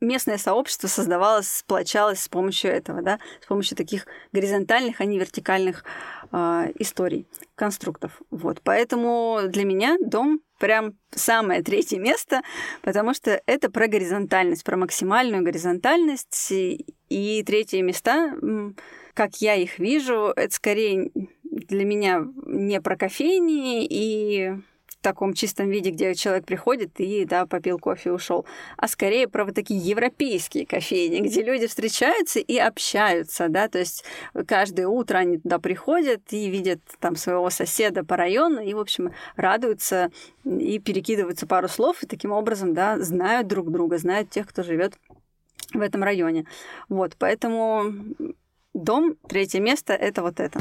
местное 0.02 0.36
сообщество 0.36 0.88
создавалось, 0.88 1.48
сплочалось 1.48 2.20
с 2.20 2.28
помощью 2.28 2.70
этого, 2.70 3.02
да, 3.02 3.18
с 3.40 3.46
помощью 3.46 3.76
таких 3.76 4.06
горизонтальных, 4.32 5.00
а 5.00 5.04
не 5.04 5.18
вертикальных 5.18 5.84
э, 6.32 6.72
историй, 6.78 7.26
конструктов. 7.54 8.20
Вот. 8.30 8.60
Поэтому 8.62 9.40
для 9.46 9.64
меня 9.64 9.96
дом 10.00 10.40
прям 10.58 10.94
самое 11.10 11.62
третье 11.62 11.98
место, 11.98 12.42
потому 12.82 13.14
что 13.14 13.42
это 13.46 13.70
про 13.70 13.88
горизонтальность, 13.88 14.64
про 14.64 14.76
максимальную 14.76 15.42
горизонтальность. 15.42 16.52
И 17.08 17.42
третье 17.44 17.82
места, 17.82 18.36
как 19.14 19.36
я 19.36 19.54
их 19.56 19.78
вижу, 19.78 20.32
это 20.34 20.54
скорее 20.54 21.10
для 21.42 21.84
меня 21.84 22.26
не 22.46 22.80
про 22.80 22.96
кофейни 22.96 23.84
и 23.84 24.54
таком 25.00 25.34
чистом 25.34 25.68
виде, 25.68 25.90
где 25.90 26.14
человек 26.14 26.44
приходит 26.44 27.00
и, 27.00 27.24
да, 27.24 27.46
попил 27.46 27.78
кофе 27.78 28.10
и 28.10 28.12
ушел, 28.12 28.46
а 28.76 28.88
скорее 28.88 29.28
про 29.28 29.44
вот 29.44 29.54
такие 29.54 29.80
европейские 29.80 30.66
кофейни, 30.66 31.20
где 31.20 31.42
люди 31.42 31.66
встречаются 31.66 32.40
и 32.40 32.56
общаются, 32.58 33.48
да, 33.48 33.68
то 33.68 33.78
есть 33.78 34.04
каждое 34.46 34.86
утро 34.86 35.18
они 35.18 35.38
туда 35.38 35.58
приходят 35.58 36.22
и 36.30 36.48
видят 36.48 36.80
там 37.00 37.16
своего 37.16 37.50
соседа 37.50 38.04
по 38.04 38.16
району 38.16 38.60
и, 38.60 38.74
в 38.74 38.78
общем, 38.78 39.12
радуются 39.36 40.10
и 40.44 40.78
перекидываются 40.78 41.46
пару 41.46 41.68
слов 41.68 42.02
и 42.02 42.06
таким 42.06 42.32
образом, 42.32 42.74
да, 42.74 42.98
знают 42.98 43.46
друг 43.46 43.70
друга, 43.70 43.98
знают 43.98 44.30
тех, 44.30 44.46
кто 44.46 44.62
живет 44.62 44.94
в 45.72 45.80
этом 45.80 46.02
районе. 46.02 46.46
Вот, 46.88 47.16
поэтому 47.18 47.92
дом, 48.74 49.16
третье 49.28 49.60
место— 49.60 49.92
это 49.94 50.22
вот 50.22 50.40
это. 50.40 50.60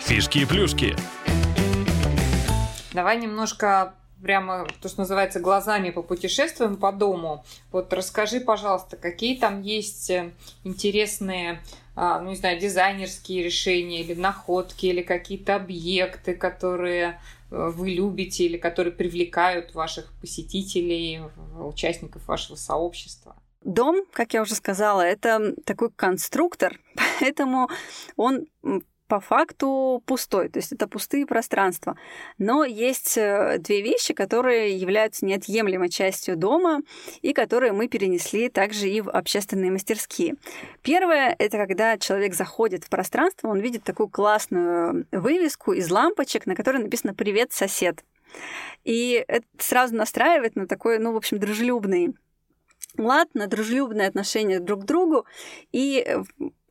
Фишки 0.00 0.38
и 0.38 0.44
плюшки. 0.44 0.94
Давай 2.96 3.18
немножко 3.18 3.94
прямо, 4.22 4.66
то, 4.80 4.88
что 4.88 5.00
называется, 5.00 5.38
глазами 5.38 5.90
попутешествуем 5.90 6.76
по 6.76 6.92
дому. 6.92 7.44
Вот 7.70 7.92
расскажи, 7.92 8.40
пожалуйста, 8.40 8.96
какие 8.96 9.36
там 9.36 9.60
есть 9.60 10.08
э, 10.08 10.32
интересные, 10.64 11.60
а, 11.94 12.20
ну, 12.20 12.30
не 12.30 12.36
знаю, 12.36 12.58
дизайнерские 12.58 13.42
решения 13.42 14.00
или 14.00 14.14
находки, 14.14 14.86
или 14.86 15.02
какие-то 15.02 15.56
объекты, 15.56 16.32
которые 16.32 17.20
э, 17.50 17.70
вы 17.74 17.90
любите 17.90 18.46
или 18.46 18.56
которые 18.56 18.94
привлекают 18.94 19.74
ваших 19.74 20.10
посетителей, 20.18 21.20
участников 21.58 22.26
вашего 22.26 22.56
сообщества? 22.56 23.36
Дом, 23.60 24.06
как 24.10 24.32
я 24.32 24.40
уже 24.40 24.54
сказала, 24.54 25.02
это 25.02 25.54
такой 25.66 25.90
конструктор, 25.90 26.80
поэтому 27.20 27.68
он 28.16 28.46
по 29.08 29.20
факту 29.20 30.02
пустой, 30.06 30.48
то 30.48 30.58
есть 30.58 30.72
это 30.72 30.88
пустые 30.88 31.26
пространства. 31.26 31.96
Но 32.38 32.64
есть 32.64 33.16
э, 33.16 33.58
две 33.58 33.82
вещи, 33.82 34.14
которые 34.14 34.76
являются 34.76 35.24
неотъемлемой 35.24 35.88
частью 35.88 36.36
дома 36.36 36.82
и 37.22 37.32
которые 37.32 37.72
мы 37.72 37.88
перенесли 37.88 38.48
также 38.48 38.88
и 38.88 39.00
в 39.00 39.10
общественные 39.10 39.70
мастерские. 39.70 40.34
Первое— 40.82 41.34
это 41.38 41.56
когда 41.58 41.98
человек 41.98 42.34
заходит 42.34 42.84
в 42.84 42.88
пространство, 42.88 43.48
он 43.48 43.60
видит 43.60 43.84
такую 43.84 44.08
классную 44.08 45.06
вывеску 45.12 45.72
из 45.72 45.90
лампочек, 45.90 46.46
на 46.46 46.54
которой 46.54 46.82
написано 46.82 47.14
«Привет, 47.14 47.52
сосед». 47.52 48.04
И 48.84 49.24
это 49.26 49.46
сразу 49.58 49.94
настраивает 49.94 50.56
на 50.56 50.66
такой, 50.66 50.98
ну, 50.98 51.12
в 51.12 51.16
общем, 51.16 51.38
дружелюбный 51.38 52.14
лад, 52.98 53.28
на 53.34 53.46
дружелюбное 53.46 54.08
отношение 54.08 54.60
друг 54.60 54.82
к 54.82 54.84
другу. 54.84 55.26
И 55.72 56.18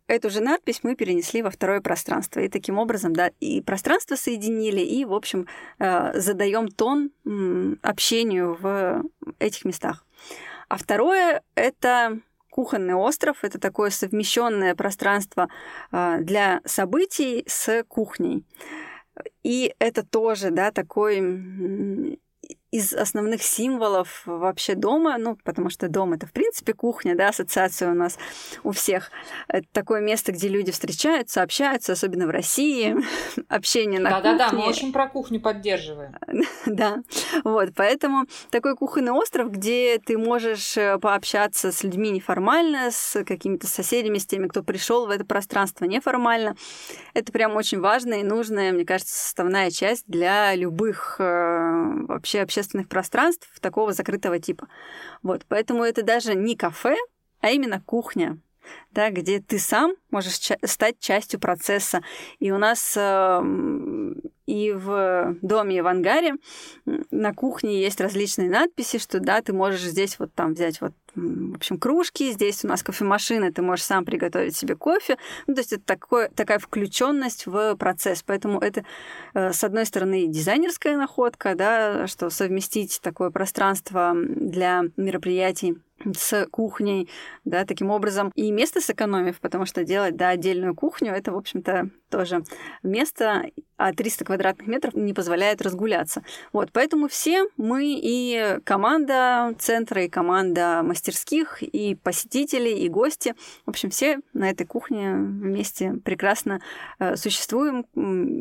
эту 0.07 0.29
же 0.29 0.41
надпись 0.41 0.81
мы 0.83 0.95
перенесли 0.95 1.41
во 1.41 1.49
второе 1.49 1.81
пространство. 1.81 2.39
И 2.39 2.49
таким 2.49 2.77
образом, 2.77 3.13
да, 3.13 3.31
и 3.39 3.61
пространство 3.61 4.15
соединили, 4.15 4.81
и, 4.81 5.05
в 5.05 5.13
общем, 5.13 5.47
э, 5.79 6.19
задаем 6.19 6.67
тон 6.67 7.11
общению 7.81 8.57
в 8.59 9.03
этих 9.39 9.65
местах. 9.65 10.05
А 10.67 10.77
второе— 10.77 11.41
это 11.55 12.19
кухонный 12.49 12.93
остров. 12.93 13.39
Это 13.41 13.59
такое 13.59 13.89
совмещенное 13.89 14.75
пространство 14.75 15.49
э, 15.91 16.19
для 16.21 16.61
событий 16.63 17.43
с 17.47 17.83
кухней. 17.83 18.45
И 19.43 19.73
это 19.79 20.03
тоже, 20.03 20.51
да, 20.51 20.71
такой 20.71 22.19
из 22.75 22.93
основных 22.93 23.41
символов 23.41 24.23
вообще 24.25 24.75
дома, 24.75 25.17
ну, 25.17 25.37
потому 25.45 25.69
что 25.69 25.87
дом 25.87 26.11
это, 26.11 26.27
в 26.27 26.33
принципе, 26.33 26.73
кухня, 26.73 27.15
да, 27.15 27.29
ассоциация 27.29 27.89
у 27.89 27.93
нас 27.93 28.17
у 28.63 28.71
всех. 28.73 29.11
Это 29.47 29.65
такое 29.71 30.01
место, 30.01 30.33
где 30.33 30.49
люди 30.49 30.73
встречаются, 30.73 31.41
общаются, 31.41 31.93
особенно 31.93 32.27
в 32.27 32.31
России, 32.31 32.97
общение 33.47 34.01
на 34.01 34.09
да, 34.09 34.15
кухне. 34.17 34.31
Да-да-да, 34.37 34.57
мы 34.57 34.67
очень 34.67 34.91
про 34.91 35.07
кухню 35.07 35.39
поддерживаем. 35.39 36.17
да, 36.65 36.97
вот, 37.45 37.69
поэтому 37.75 38.25
такой 38.49 38.75
кухонный 38.75 39.13
остров, 39.13 39.51
где 39.51 39.97
ты 39.97 40.17
можешь 40.17 40.75
э, 40.75 40.97
пообщаться 40.99 41.71
с 41.71 41.81
людьми 41.81 42.11
неформально, 42.11 42.91
с 42.91 43.23
какими-то 43.23 43.67
соседями, 43.67 44.17
с 44.17 44.25
теми, 44.25 44.47
кто 44.47 44.63
пришел 44.63 45.07
в 45.07 45.11
это 45.11 45.23
пространство 45.23 45.85
неформально, 45.85 46.57
это 47.13 47.31
прям 47.31 47.55
очень 47.55 47.79
важная 47.79 48.19
и 48.19 48.23
нужная, 48.23 48.73
мне 48.73 48.83
кажется, 48.83 49.15
составная 49.15 49.71
часть 49.71 50.03
для 50.07 50.53
любых 50.55 51.15
э, 51.19 52.05
вообще 52.07 52.41
общественных 52.41 52.64
общественных 52.65 52.89
пространств 52.89 53.47
такого 53.59 53.93
закрытого 53.93 54.39
типа. 54.39 54.67
Вот, 55.21 55.45
поэтому 55.47 55.83
это 55.83 56.03
даже 56.03 56.33
не 56.33 56.55
кафе, 56.55 56.95
а 57.41 57.51
именно 57.51 57.81
кухня, 57.81 58.39
да, 58.91 59.09
где 59.09 59.39
ты 59.39 59.59
сам 59.59 59.93
можешь 60.11 60.37
ча- 60.37 60.57
стать 60.63 60.99
частью 60.99 61.39
процесса. 61.39 62.01
И 62.39 62.51
у 62.51 62.57
нас 62.57 62.95
э, 62.97 63.41
и 64.45 64.71
в 64.71 65.35
доме, 65.41 65.77
и 65.77 65.81
в 65.81 65.87
ангаре 65.87 66.35
на 66.85 67.33
кухне 67.33 67.81
есть 67.81 67.99
различные 67.99 68.49
надписи, 68.49 68.99
что 68.99 69.19
да, 69.19 69.41
ты 69.41 69.53
можешь 69.53 69.81
здесь 69.81 70.19
вот 70.19 70.33
там 70.33 70.53
взять 70.53 70.81
вот 70.81 70.93
в 71.15 71.55
общем, 71.55 71.77
кружки, 71.77 72.31
здесь 72.31 72.65
у 72.65 72.67
нас 72.67 72.83
кофемашина, 72.83 73.51
ты 73.51 73.61
можешь 73.61 73.85
сам 73.85 74.03
приготовить 74.03 74.55
себе 74.55 74.75
кофе. 74.75 75.17
Ну, 75.47 75.53
то 75.53 75.61
есть 75.61 75.71
это 75.71 75.83
такое, 75.85 76.29
такая 76.29 76.59
включенность 76.59 77.45
в 77.45 77.75
процесс. 77.77 78.21
Поэтому 78.21 78.59
это, 78.59 78.83
э, 79.33 79.53
с 79.53 79.63
одной 79.63 79.85
стороны, 79.85 80.27
дизайнерская 80.27 80.97
находка, 80.97 81.55
да, 81.55 82.07
что 82.07 82.29
совместить 82.29 82.99
такое 83.01 83.29
пространство 83.29 84.13
для 84.13 84.83
мероприятий 84.97 85.77
с 86.13 86.47
кухней, 86.51 87.09
да, 87.43 87.65
таким 87.65 87.89
образом 87.89 88.31
и 88.35 88.51
место 88.51 88.81
сэкономив, 88.81 89.39
потому 89.39 89.65
что 89.65 89.83
делать, 89.83 90.15
да, 90.15 90.29
отдельную 90.29 90.75
кухню, 90.75 91.11
это, 91.11 91.31
в 91.31 91.37
общем-то, 91.37 91.89
тоже 92.09 92.43
место, 92.83 93.45
а 93.77 93.93
300 93.93 94.25
квадратных 94.25 94.67
метров 94.67 94.93
не 94.93 95.13
позволяет 95.13 95.61
разгуляться. 95.61 96.23
Вот, 96.53 96.69
поэтому 96.71 97.07
все 97.07 97.45
мы 97.57 97.99
и 98.01 98.59
команда 98.63 99.55
центра, 99.59 100.03
и 100.03 100.09
команда 100.09 100.81
мастерских, 100.83 101.61
и 101.61 101.95
посетители, 101.95 102.69
и 102.69 102.87
гости, 102.89 103.35
в 103.65 103.69
общем, 103.69 103.89
все 103.89 104.19
на 104.33 104.49
этой 104.49 104.65
кухне 104.65 105.15
вместе 105.15 105.93
прекрасно 106.03 106.61
э, 106.99 107.15
существуем, 107.15 107.85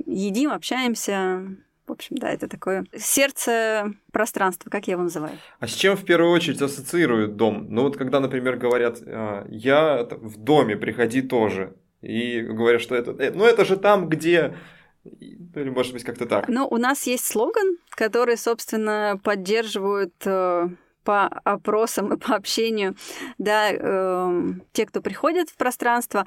едим, 0.07 0.51
общаемся, 0.51 1.57
в 1.87 1.93
общем, 1.93 2.17
да, 2.17 2.31
это 2.31 2.49
такое 2.49 2.87
сердце 2.97 3.93
пространства, 4.13 4.71
как 4.71 4.87
я 4.87 4.93
его 4.93 5.03
называю. 5.03 5.39
А 5.61 5.67
с 5.67 5.73
чем 5.73 5.97
в 5.97 6.05
первую 6.05 6.33
очередь 6.33 6.63
ассоциируют 6.63 7.37
дом? 7.37 7.67
Ну 7.69 7.83
вот 7.83 7.97
когда, 7.97 8.21
например, 8.21 8.57
говорят, 8.57 8.99
«А, 9.07 9.47
я 9.49 10.05
в 10.11 10.37
доме, 10.39 10.77
приходи 10.77 11.23
тоже. 11.23 11.75
И 12.01 12.41
говорят, 12.43 12.83
что 12.83 12.95
это, 12.95 13.13
э, 13.13 13.31
ну 13.33 13.45
это 13.45 13.65
же 13.65 13.77
там, 13.77 14.09
где 14.09 14.55
или, 15.55 15.69
может 15.69 15.93
быть, 15.93 16.05
как-то 16.05 16.27
так. 16.27 16.49
Ну, 16.49 16.67
у 16.67 16.79
нас 16.79 17.07
есть 17.07 17.27
слоган, 17.27 17.77
который, 17.91 18.39
собственно, 18.39 19.21
поддерживают 19.23 20.15
э, 20.25 20.69
по 21.05 21.27
опросам 21.27 22.15
и 22.15 22.17
по 22.17 22.35
общению, 22.35 22.97
да, 23.39 23.71
э, 23.71 24.43
те, 24.73 24.87
кто 24.87 25.01
приходит 25.03 25.51
в 25.51 25.57
пространство. 25.57 26.27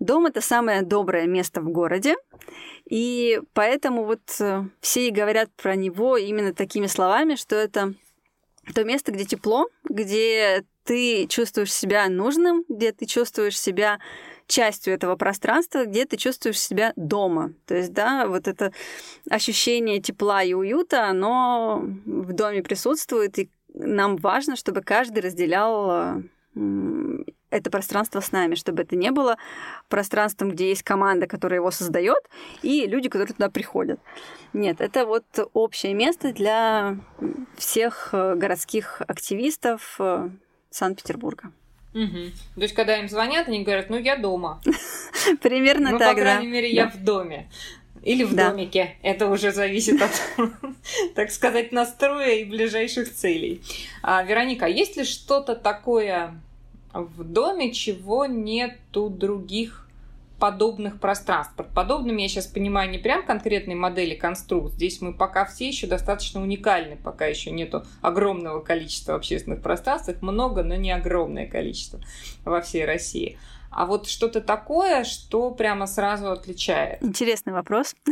Дом 0.00 0.24
это 0.24 0.40
самое 0.40 0.80
доброе 0.80 1.26
место 1.26 1.60
в 1.60 1.68
городе, 1.68 2.16
и 2.88 3.38
поэтому 3.52 4.04
вот 4.04 4.20
э, 4.40 4.64
все 4.80 5.08
и 5.08 5.10
говорят 5.10 5.50
про 5.52 5.76
него 5.76 6.16
именно 6.16 6.54
такими 6.54 6.86
словами, 6.86 7.34
что 7.34 7.54
это 7.54 7.92
то 8.74 8.82
место, 8.84 9.12
где 9.12 9.26
тепло, 9.26 9.66
где 9.84 10.64
ты 10.84 11.26
чувствуешь 11.26 11.72
себя 11.72 12.08
нужным, 12.08 12.64
где 12.66 12.92
ты 12.92 13.04
чувствуешь 13.04 13.60
себя 13.60 13.98
частью 14.46 14.94
этого 14.94 15.16
пространства, 15.16 15.84
где 15.84 16.06
ты 16.06 16.16
чувствуешь 16.16 16.58
себя 16.58 16.94
дома. 16.96 17.52
То 17.66 17.76
есть, 17.76 17.92
да, 17.92 18.26
вот 18.26 18.48
это 18.48 18.72
ощущение 19.28 20.00
тепла 20.00 20.42
и 20.42 20.54
уюта, 20.54 21.08
оно 21.08 21.84
в 22.06 22.32
доме 22.32 22.62
присутствует, 22.62 23.38
и 23.38 23.50
нам 23.74 24.16
важно, 24.16 24.56
чтобы 24.56 24.80
каждый 24.80 25.20
разделял 25.20 26.22
это 27.50 27.70
пространство 27.70 28.20
с 28.20 28.32
нами, 28.32 28.54
чтобы 28.54 28.82
это 28.82 28.96
не 28.96 29.10
было 29.10 29.36
пространством, 29.88 30.50
где 30.50 30.68
есть 30.68 30.82
команда, 30.82 31.26
которая 31.26 31.60
его 31.60 31.70
создает, 31.70 32.22
и 32.62 32.86
люди, 32.86 33.08
которые 33.08 33.34
туда 33.34 33.50
приходят. 33.50 34.00
Нет, 34.52 34.80
это 34.80 35.06
вот 35.06 35.24
общее 35.52 35.94
место 35.94 36.32
для 36.32 36.96
всех 37.56 38.10
э, 38.12 38.34
городских 38.36 39.02
активистов 39.06 39.96
э, 39.98 40.30
Санкт-Петербурга. 40.70 41.52
Угу. 41.94 42.30
То 42.54 42.60
есть, 42.62 42.74
когда 42.74 42.96
им 42.98 43.08
звонят, 43.08 43.48
они 43.48 43.64
говорят, 43.64 43.90
ну, 43.90 43.98
я 43.98 44.16
дома. 44.16 44.60
Примерно 45.42 45.90
ну, 45.92 45.98
так, 45.98 46.14
по 46.14 46.20
крайней 46.20 46.46
мере, 46.46 46.70
я 46.70 46.88
в 46.88 47.02
доме. 47.02 47.50
Или 48.02 48.24
в 48.24 48.34
да. 48.34 48.50
домике. 48.50 48.96
Это 49.02 49.28
уже 49.28 49.52
зависит 49.52 50.00
от, 50.00 50.10
так 51.14 51.30
сказать, 51.30 51.70
настроя 51.72 52.36
и 52.36 52.44
ближайших 52.44 53.12
целей. 53.12 53.60
А, 54.02 54.22
Вероника, 54.22 54.66
есть 54.66 54.96
ли 54.96 55.04
что-то 55.04 55.54
такое 55.54 56.40
в 56.92 57.24
доме, 57.24 57.72
чего 57.72 58.26
нет 58.26 58.78
у 58.96 59.08
других 59.08 59.86
подобных 60.40 60.98
пространств. 60.98 61.54
Под 61.54 61.68
подобными 61.68 62.22
я 62.22 62.28
сейчас 62.28 62.46
понимаю 62.46 62.90
не 62.90 62.98
прям 62.98 63.24
конкретной 63.24 63.74
модели 63.74 64.14
конструкт. 64.14 64.72
Здесь 64.72 65.00
мы 65.02 65.12
пока 65.12 65.44
все 65.44 65.68
еще 65.68 65.86
достаточно 65.86 66.42
уникальны, 66.42 66.96
пока 66.96 67.26
еще 67.26 67.50
нету 67.50 67.84
огромного 68.00 68.60
количества 68.60 69.14
общественных 69.14 69.62
пространств. 69.62 70.08
Их 70.08 70.22
много, 70.22 70.62
но 70.62 70.74
не 70.74 70.90
огромное 70.90 71.46
количество 71.46 72.00
во 72.44 72.60
всей 72.62 72.86
России. 72.86 73.38
А 73.70 73.86
вот 73.86 74.08
что-то 74.08 74.40
такое, 74.40 75.04
что 75.04 75.52
прямо 75.52 75.86
сразу 75.86 76.30
отличает. 76.32 77.02
Интересный 77.02 77.52
вопрос. 77.52 77.94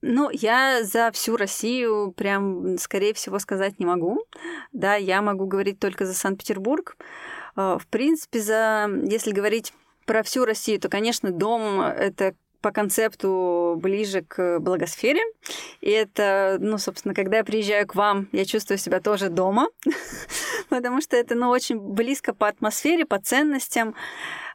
Ну, 0.00 0.30
я 0.30 0.84
за 0.84 1.10
всю 1.10 1.36
Россию 1.36 2.12
прям, 2.16 2.78
скорее 2.78 3.14
всего, 3.14 3.40
сказать 3.40 3.80
не 3.80 3.84
могу. 3.84 4.24
Да, 4.72 4.94
я 4.94 5.22
могу 5.22 5.46
говорить 5.46 5.80
только 5.80 6.06
за 6.06 6.14
Санкт-Петербург. 6.14 6.96
А, 7.56 7.78
в 7.78 7.86
принципе, 7.86 8.40
за, 8.40 8.88
если 9.04 9.32
говорить 9.32 9.72
про 10.06 10.22
всю 10.22 10.44
Россию, 10.44 10.80
то, 10.80 10.88
конечно, 10.88 11.30
дом— 11.30 11.80
это 11.82 12.34
по 12.60 12.72
концепту 12.72 13.78
ближе 13.80 14.22
к 14.22 14.58
благосфере. 14.58 15.22
И 15.80 15.90
это, 15.90 16.56
ну, 16.60 16.78
собственно, 16.78 17.14
когда 17.14 17.38
я 17.38 17.44
приезжаю 17.44 17.86
к 17.86 17.94
вам, 17.94 18.28
я 18.32 18.44
чувствую 18.44 18.78
себя 18.78 19.00
тоже 19.00 19.28
дома, 19.28 19.68
потому 20.68 21.00
что 21.00 21.16
это, 21.16 21.34
ну, 21.34 21.50
очень 21.50 21.78
близко 21.78 22.34
по 22.34 22.48
атмосфере, 22.48 23.06
по 23.06 23.18
ценностям. 23.20 23.94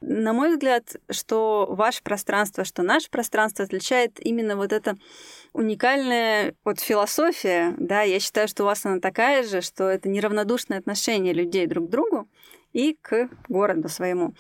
На 0.02 0.34
мой 0.34 0.52
взгляд, 0.52 0.96
что 1.10 1.66
ваше 1.70 2.04
пространство, 2.04 2.66
что 2.66 2.84
наше 2.84 3.10
пространство 3.10 3.64
отличает 3.64 4.20
именно 4.20 4.58
вот 4.58 4.74
это 4.74 4.98
уникальная 5.54 6.56
вот 6.66 6.80
философия, 6.82 7.74
да, 7.78 8.02
я 8.02 8.20
считаю, 8.20 8.48
что 8.48 8.64
у 8.64 8.66
вас 8.66 8.86
она 8.86 9.00
такая 9.00 9.44
же, 9.44 9.62
что 9.62 9.86
это 9.86 10.10
неравнодушное 10.10 10.80
отношение 10.80 11.34
людей 11.34 11.68
друг 11.68 11.88
к 11.88 11.90
другу, 11.90 12.28
и 12.74 12.98
к 13.02 13.30
городу 13.48 13.88
своему. 13.90 14.34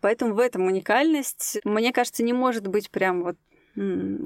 Поэтому 0.00 0.34
в 0.34 0.38
этом 0.38 0.66
уникальность, 0.66 1.58
мне 1.64 1.92
кажется, 1.92 2.22
не 2.22 2.32
может 2.32 2.66
быть 2.66 2.90
прям 2.90 3.22
вот 3.22 3.36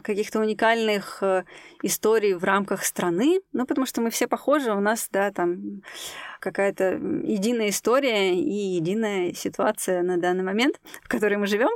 каких-то 0.03 0.41
уникальных 0.41 1.23
э, 1.23 1.45
историй 1.83 2.35
в 2.35 2.45
рамках 2.45 2.85
страны, 2.85 3.41
ну, 3.53 3.65
потому 3.65 3.87
что 3.87 4.03
мы 4.03 4.11
все 4.11 4.29
похожи, 4.29 4.71
у 4.71 4.81
нас, 4.81 5.09
да, 5.11 5.31
там 5.31 5.83
какая-то 6.39 7.01
единая 7.25 7.71
история 7.71 8.35
и 8.35 8.53
единая 8.53 9.33
ситуация 9.33 10.03
на 10.03 10.19
данный 10.19 10.45
момент, 10.45 10.79
в 11.03 11.09
которой 11.09 11.37
мы 11.37 11.47
живем. 11.47 11.71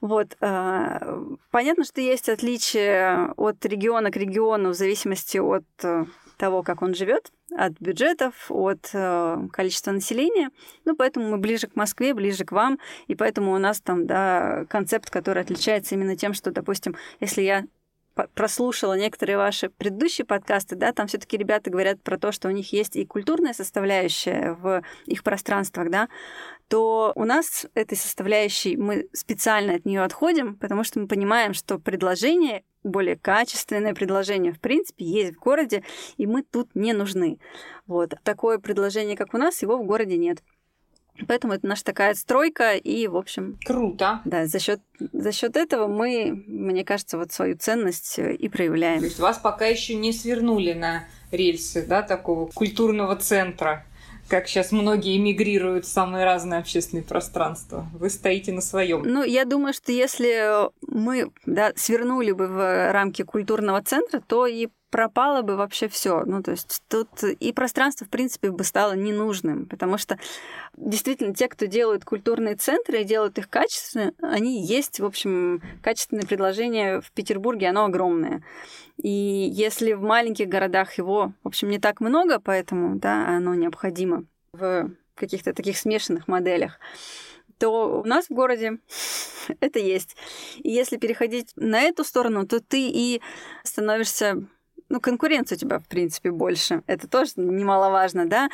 Вот. 0.00 0.36
А, 0.40 1.20
понятно, 1.50 1.84
что 1.84 2.00
есть 2.00 2.30
отличия 2.30 3.34
от 3.36 3.64
региона 3.66 4.10
к 4.10 4.16
региону 4.16 4.70
в 4.70 4.74
зависимости 4.74 5.36
от 5.36 5.64
э, 5.82 6.06
того, 6.44 6.62
как 6.62 6.82
он 6.82 6.94
живет, 6.94 7.32
от 7.56 7.72
бюджетов, 7.80 8.34
от 8.50 8.90
э, 8.92 9.48
количества 9.50 9.92
населения. 9.92 10.50
Ну, 10.84 10.94
поэтому 10.94 11.30
мы 11.30 11.38
ближе 11.38 11.68
к 11.68 11.74
Москве, 11.74 12.12
ближе 12.12 12.44
к 12.44 12.52
вам, 12.52 12.78
и 13.06 13.14
поэтому 13.14 13.54
у 13.54 13.58
нас 13.58 13.80
там, 13.80 14.06
да, 14.06 14.66
концепт, 14.68 15.08
который 15.08 15.42
отличается 15.42 15.94
именно 15.94 16.16
тем, 16.16 16.34
что, 16.34 16.50
допустим, 16.50 16.96
если 17.18 17.40
я 17.40 17.64
прослушала 18.34 18.92
некоторые 18.92 19.38
ваши 19.38 19.70
предыдущие 19.70 20.26
подкасты, 20.26 20.76
да, 20.76 20.92
там 20.92 21.06
все-таки 21.06 21.38
ребята 21.38 21.70
говорят 21.70 22.02
про 22.02 22.18
то, 22.18 22.30
что 22.30 22.48
у 22.48 22.50
них 22.50 22.74
есть 22.74 22.94
и 22.94 23.06
культурная 23.06 23.54
составляющая 23.54 24.52
в 24.60 24.82
их 25.06 25.22
пространствах, 25.22 25.88
да, 25.88 26.10
то 26.68 27.12
у 27.14 27.24
нас 27.24 27.64
этой 27.72 27.96
составляющей 27.96 28.76
мы 28.76 29.08
специально 29.14 29.76
от 29.76 29.86
нее 29.86 30.02
отходим, 30.02 30.56
потому 30.56 30.84
что 30.84 31.00
мы 31.00 31.08
понимаем, 31.08 31.54
что 31.54 31.78
предложение 31.78 32.64
более 32.84 33.16
качественное 33.16 33.94
предложение, 33.94 34.52
в 34.52 34.60
принципе, 34.60 35.04
есть 35.04 35.36
в 35.36 35.40
городе, 35.40 35.82
и 36.16 36.26
мы 36.26 36.42
тут 36.42 36.74
не 36.74 36.92
нужны. 36.92 37.38
Вот. 37.86 38.14
Такое 38.22 38.58
предложение, 38.58 39.16
как 39.16 39.34
у 39.34 39.38
нас, 39.38 39.62
его 39.62 39.76
в 39.78 39.84
городе 39.84 40.16
нет. 40.16 40.42
Поэтому 41.28 41.52
это 41.52 41.66
наша 41.66 41.84
такая 41.84 42.14
стройка, 42.14 42.74
и, 42.74 43.06
в 43.06 43.16
общем... 43.16 43.56
Круто. 43.64 44.20
Да, 44.24 44.46
за 44.46 44.58
счет 44.58 44.80
за 45.12 45.32
счет 45.32 45.56
этого 45.56 45.86
мы, 45.86 46.44
мне 46.46 46.84
кажется, 46.84 47.18
вот 47.18 47.32
свою 47.32 47.56
ценность 47.56 48.18
э, 48.18 48.34
и 48.34 48.48
проявляем. 48.48 48.98
То 48.98 49.06
есть 49.06 49.18
вас 49.18 49.38
пока 49.38 49.66
еще 49.66 49.94
не 49.94 50.12
свернули 50.12 50.72
на 50.72 51.04
рельсы, 51.30 51.84
да, 51.86 52.02
такого 52.02 52.46
культурного 52.46 53.16
центра 53.16 53.84
как 54.28 54.48
сейчас 54.48 54.72
многие 54.72 55.16
эмигрируют 55.16 55.84
в 55.84 55.88
самые 55.88 56.24
разные 56.24 56.60
общественные 56.60 57.04
пространства. 57.04 57.86
Вы 57.92 58.10
стоите 58.10 58.52
на 58.52 58.60
своем. 58.60 59.02
Ну, 59.02 59.22
я 59.22 59.44
думаю, 59.44 59.74
что 59.74 59.92
если 59.92 60.70
мы 60.86 61.30
да, 61.46 61.72
свернули 61.76 62.32
бы 62.32 62.46
в 62.46 62.92
рамки 62.92 63.22
культурного 63.22 63.82
центра, 63.82 64.20
то 64.20 64.46
и 64.46 64.68
пропало 64.94 65.42
бы 65.42 65.56
вообще 65.56 65.88
все. 65.88 66.22
Ну, 66.24 66.40
то 66.40 66.52
есть 66.52 66.80
тут 66.88 67.08
и 67.24 67.52
пространство, 67.52 68.06
в 68.06 68.10
принципе, 68.10 68.52
бы 68.52 68.62
стало 68.62 68.92
ненужным, 68.92 69.66
потому 69.66 69.98
что 69.98 70.20
действительно 70.76 71.34
те, 71.34 71.48
кто 71.48 71.66
делают 71.66 72.04
культурные 72.04 72.54
центры 72.54 73.00
и 73.00 73.04
делают 73.04 73.36
их 73.38 73.50
качественно, 73.50 74.12
они 74.22 74.64
есть, 74.64 75.00
в 75.00 75.04
общем, 75.04 75.60
качественное 75.82 76.22
предложение 76.22 77.00
в 77.00 77.10
Петербурге, 77.10 77.70
оно 77.70 77.86
огромное. 77.86 78.44
И 78.96 79.08
если 79.08 79.92
в 79.92 80.02
маленьких 80.02 80.48
городах 80.48 80.98
его, 80.98 81.32
в 81.42 81.48
общем, 81.48 81.68
не 81.68 81.78
так 81.78 82.00
много, 82.00 82.40
поэтому, 82.40 82.96
да, 82.96 83.36
оно 83.36 83.54
необходимо 83.54 84.24
в 84.52 84.90
каких-то 85.14 85.52
таких 85.52 85.76
смешанных 85.76 86.28
моделях, 86.28 86.78
то 87.58 88.00
у 88.00 88.04
нас 88.04 88.26
в 88.26 88.30
городе 88.30 88.78
это 89.60 89.78
есть. 89.78 90.16
И 90.58 90.70
если 90.70 90.96
переходить 90.96 91.52
на 91.56 91.82
эту 91.82 92.04
сторону, 92.04 92.46
то 92.46 92.60
ты 92.60 92.88
и 92.88 93.20
становишься 93.62 94.46
ну, 94.88 95.00
конкуренция 95.00 95.56
у 95.56 95.58
тебя, 95.58 95.78
в 95.78 95.88
принципе, 95.88 96.30
больше. 96.30 96.82
Это 96.86 97.08
тоже 97.08 97.32
немаловажно, 97.36 98.26
да, 98.26 98.48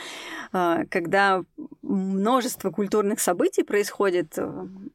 а, 0.53 0.85
когда 0.91 1.43
множество 1.83 2.71
культурных 2.71 3.21
событий 3.21 3.63
происходит 3.63 4.39
э, 4.39 4.47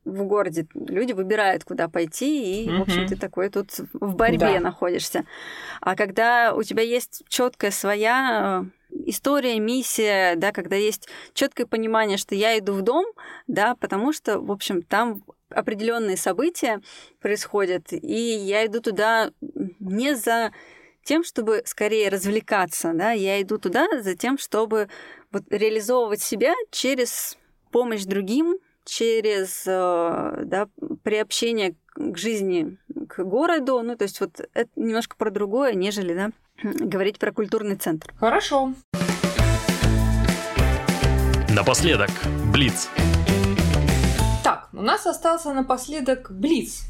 в 0.05 0.23
городе, 0.23 0.65
люди 0.73 1.11
выбирают, 1.11 1.63
куда 1.63 1.89
пойти, 1.89 2.63
и, 2.63 2.69
mm-hmm. 2.69 2.77
в 2.77 2.81
общем, 2.81 3.07
ты 3.07 3.15
такой 3.17 3.49
тут 3.49 3.71
в 3.93 4.15
борьбе 4.15 4.53
да. 4.53 4.59
находишься. 4.59 5.25
А 5.81 5.95
когда 5.95 6.53
у 6.53 6.63
тебя 6.63 6.83
есть 6.83 7.23
четкая 7.27 7.71
своя 7.71 8.63
э, 8.63 8.99
история, 9.05 9.59
миссия, 9.59 10.35
да, 10.35 10.51
когда 10.51 10.75
есть 10.77 11.09
четкое 11.33 11.65
понимание, 11.67 12.17
что 12.17 12.33
я 12.33 12.57
иду 12.57 12.73
в 12.73 12.81
дом, 12.81 13.05
да, 13.47 13.75
потому 13.75 14.13
что, 14.13 14.39
в 14.39 14.51
общем, 14.51 14.81
там 14.81 15.23
определенные 15.49 16.17
события 16.17 16.81
происходят, 17.19 17.91
и 17.91 18.15
я 18.15 18.65
иду 18.65 18.81
туда 18.81 19.31
не 19.79 20.15
за 20.15 20.51
тем, 21.05 21.23
чтобы 21.23 21.61
скорее 21.65 22.09
развлекаться, 22.09 22.91
да, 22.93 23.11
я 23.11 23.41
иду 23.41 23.57
туда 23.57 23.87
за 24.01 24.15
тем, 24.15 24.37
чтобы 24.37 24.89
вот 25.31 25.43
реализовывать 25.49 26.21
себя 26.21 26.53
через 26.71 27.37
помощь 27.71 28.03
другим, 28.03 28.57
через 28.85 29.63
э, 29.67 30.43
да, 30.45 30.67
приобщение 31.03 31.75
к 31.93 32.17
жизни, 32.17 32.77
к 33.07 33.23
городу. 33.23 33.81
Ну, 33.81 33.95
то 33.95 34.03
есть 34.03 34.19
вот 34.19 34.41
это 34.53 34.69
немножко 34.75 35.15
про 35.15 35.31
другое, 35.31 35.73
нежели 35.73 36.13
да, 36.13 36.31
говорить 36.63 37.19
про 37.19 37.31
культурный 37.31 37.75
центр. 37.75 38.13
Хорошо. 38.19 38.73
Напоследок, 41.49 42.09
Блиц. 42.51 42.89
Так, 44.43 44.69
у 44.73 44.81
нас 44.81 45.07
остался 45.07 45.53
напоследок 45.53 46.31
Блиц. 46.31 46.83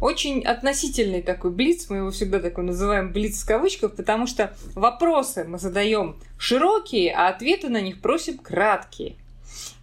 Очень 0.00 0.44
относительный 0.44 1.22
такой 1.22 1.50
блиц, 1.50 1.90
мы 1.90 1.98
его 1.98 2.10
всегда 2.10 2.40
такой 2.40 2.64
называем 2.64 3.12
блиц 3.12 3.42
в 3.42 3.46
кавычках, 3.46 3.96
потому 3.96 4.26
что 4.26 4.56
вопросы 4.74 5.44
мы 5.44 5.58
задаем 5.58 6.18
широкие, 6.38 7.12
а 7.14 7.28
ответы 7.28 7.68
на 7.68 7.80
них 7.80 8.00
просим 8.00 8.38
краткие. 8.38 9.16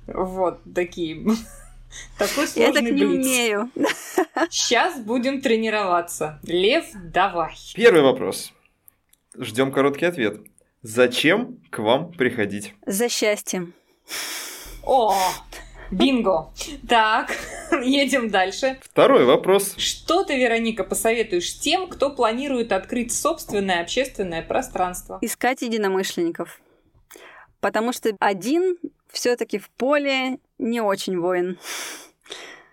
Вот 0.08 0.60
такие. 0.74 1.24
Такой 2.18 2.48
сложный 2.48 2.62
Я 2.62 2.74
так 2.74 2.84
не 2.84 2.92
блиц. 2.92 3.26
умею. 3.26 3.72
Сейчас 4.50 5.00
будем 5.00 5.42
тренироваться. 5.42 6.40
Лев, 6.44 6.86
давай. 6.94 7.56
Первый 7.76 8.02
вопрос. 8.02 8.54
Ждем 9.38 9.72
короткий 9.72 10.06
ответ. 10.06 10.40
Зачем 10.82 11.60
к 11.70 11.80
вам 11.80 12.12
приходить? 12.12 12.74
За 12.86 13.10
счастьем. 13.10 13.74
О, 14.84 15.16
бинго. 15.92 16.52
Так, 16.88 17.36
едем 17.84 18.30
дальше. 18.30 18.78
Второй 18.82 19.26
вопрос. 19.26 19.76
Что 19.78 20.24
ты, 20.24 20.38
Вероника, 20.38 20.84
посоветуешь 20.84 21.60
тем, 21.60 21.88
кто 21.88 22.10
планирует 22.10 22.72
открыть 22.72 23.14
собственное 23.14 23.82
общественное 23.82 24.42
пространство? 24.42 25.20
Искать 25.22 25.62
единомышленников. 25.62 26.60
Потому 27.60 27.92
что 27.92 28.16
один 28.20 28.78
все-таки 29.12 29.58
в 29.58 29.70
поле 29.70 30.40
не 30.58 30.82
очень 30.82 31.20
воин. 31.20 31.58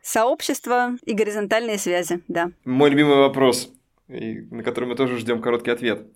Сообщество 0.03 0.97
и 1.05 1.15
горизонтальные 1.15 1.79
связи, 1.79 2.23
да. 2.29 2.51
Мой 2.65 2.91
любимый 2.91 3.17
вопрос, 3.17 3.71
на 4.09 4.63
который 4.63 4.85
мы 4.85 4.97
тоже 4.97 5.19
ждем 5.19 5.41
короткий 5.41 5.71
ответ. 5.71 6.07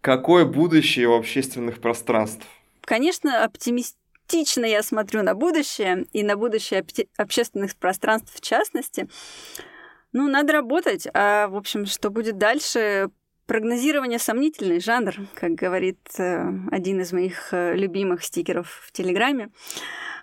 Какое 0.00 0.44
будущее 0.44 1.08
у 1.08 1.14
общественных 1.16 1.80
пространств? 1.80 2.46
Конечно, 2.80 3.44
оптимистично 3.44 4.05
я 4.66 4.82
смотрю 4.82 5.22
на 5.22 5.34
будущее, 5.34 6.06
и 6.12 6.22
на 6.22 6.36
будущее 6.36 6.84
общественных 7.16 7.76
пространств 7.76 8.34
в 8.34 8.40
частности. 8.40 9.08
Ну, 10.12 10.28
надо 10.28 10.52
работать, 10.52 11.06
а, 11.12 11.48
в 11.48 11.56
общем, 11.56 11.86
что 11.86 12.10
будет 12.10 12.38
дальше, 12.38 13.10
Прогнозирование 13.46 14.18
сомнительный 14.18 14.80
жанр, 14.80 15.14
как 15.34 15.52
говорит 15.52 16.00
э, 16.18 16.48
один 16.72 17.00
из 17.00 17.12
моих 17.12 17.54
э, 17.54 17.76
любимых 17.76 18.24
стикеров 18.24 18.82
в 18.84 18.90
Телеграме. 18.90 19.50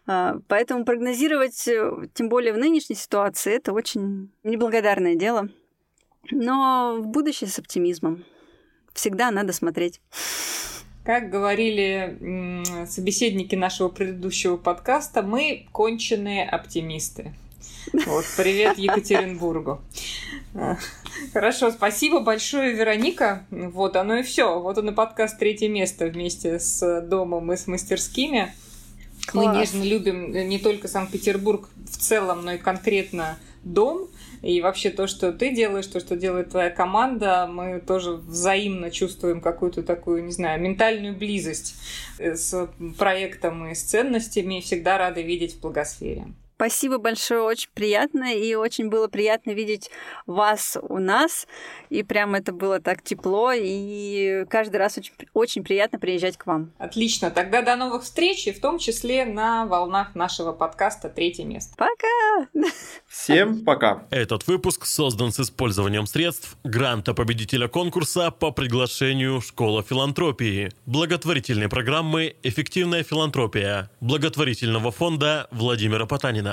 А, 0.06 0.40
Поэтому 0.50 0.84
прогнозировать, 0.84 1.66
э, 1.70 2.10
тем 2.14 2.28
более 2.28 2.52
в 2.52 2.58
нынешней 2.58 2.98
ситуации, 2.98 3.54
это 3.54 3.72
очень 3.72 4.30
неблагодарное 4.44 5.16
дело. 5.16 5.48
Но 6.32 6.98
в 7.00 7.08
будущее 7.08 7.50
с 7.50 7.58
оптимизмом. 7.60 8.26
Всегда 8.94 9.32
надо 9.32 9.54
смотреть. 9.54 10.02
Как 11.04 11.30
говорили 11.30 12.64
собеседники 12.88 13.56
нашего 13.56 13.90
предыдущего 13.90 14.56
подкаста, 14.56 15.22
мы 15.22 15.66
конченые 15.74 16.48
оптимисты. 16.48 17.34
Вот, 18.06 18.24
привет 18.38 18.78
Екатеринбургу. 18.78 19.82
Хорошо, 21.34 21.72
спасибо 21.72 22.22
большое, 22.22 22.72
Вероника. 22.72 23.46
Вот 23.52 23.98
оно 23.98 24.20
и 24.20 24.24
все. 24.24 24.62
Вот 24.62 24.78
он 24.78 24.92
и 24.92 24.94
подкаст 24.94 25.38
«Третье 25.38 25.68
место» 25.68 26.06
вместе 26.06 26.58
с 26.58 27.02
домом 27.02 27.52
и 27.52 27.58
с 27.58 27.68
мастерскими. 27.68 28.54
Мы 29.34 29.44
Класс. 29.44 29.58
нежно 29.58 29.84
любим 29.84 30.32
не 30.32 30.58
только 30.58 30.88
Санкт-Петербург 30.88 31.68
в 31.86 31.98
целом, 31.98 32.46
но 32.46 32.54
и 32.54 32.58
конкретно 32.58 33.38
дом. 33.66 34.08
И 34.44 34.60
вообще 34.60 34.90
то, 34.90 35.08
что 35.08 35.32
ты 35.32 35.56
делаешь, 35.56 35.88
то, 35.88 36.02
что 36.02 36.18
делает 36.18 36.50
твоя 36.50 36.70
команда, 36.70 37.48
мы 37.50 37.80
тоже 37.80 38.12
взаимно 38.12 38.92
чувствуем 38.92 39.40
какую-то 39.40 39.84
такую, 39.84 40.26
не 40.26 40.34
знаю, 40.34 40.62
ментальную 40.62 41.16
близость 41.16 41.76
э, 42.20 42.36
с 42.36 42.70
проектом 42.98 43.68
и 43.70 43.74
с 43.74 43.84
ценностями. 43.84 44.60
И 44.60 44.62
всегда 44.62 44.98
рады 44.98 45.24
видеть 45.24 45.56
в 45.56 45.62
благосфере. 45.62 46.26
Спасибо 46.64 46.98
большое, 46.98 47.42
очень 47.42 47.68
приятно, 47.74 48.34
и 48.34 48.56
очень 48.56 48.88
было 48.88 49.10
приятно 49.10 49.52
видеть 49.52 49.90
вас 50.26 50.78
у 50.82 50.98
нас, 50.98 51.46
и 51.90 52.04
прям 52.04 52.36
это 52.36 52.54
было 52.54 52.80
так 52.80 53.04
тепло, 53.04 53.52
и 53.54 54.46
каждый 54.50 54.78
раз 54.78 54.98
очень, 54.98 55.12
очень 55.34 55.66
приятно 55.66 56.00
приезжать 56.00 56.38
к 56.38 56.46
вам. 56.46 56.72
Отлично. 56.78 57.32
Тогда 57.32 57.64
до 57.64 57.76
новых 57.76 58.04
встреч, 58.04 58.48
и 58.48 58.54
в 58.54 58.62
том 58.62 58.78
числе 58.78 59.26
на 59.26 59.66
волнах 59.66 60.16
нашего 60.16 60.54
подкаста 60.54 61.10
«Третье 61.10 61.44
место». 61.44 61.76
Пока! 61.76 62.48
Всем 63.10 63.66
пока. 63.66 64.06
Этот 64.10 64.48
выпуск 64.48 64.86
создан 64.86 65.34
с 65.34 65.42
использованием 65.42 66.06
средств 66.06 66.56
гранта 66.64 67.14
победителя 67.14 67.68
конкурса 67.68 68.32
по 68.32 68.52
приглашению 68.52 69.42
Школа 69.42 69.84
филантропии, 69.84 70.72
благотворительной 70.86 71.68
программы 71.68 72.38
«Эффективная 72.42 73.04
филантропия», 73.04 73.92
благотворительного 74.00 74.92
фонда 74.92 75.50
Владимира 75.52 76.06
Потанина. 76.06 76.53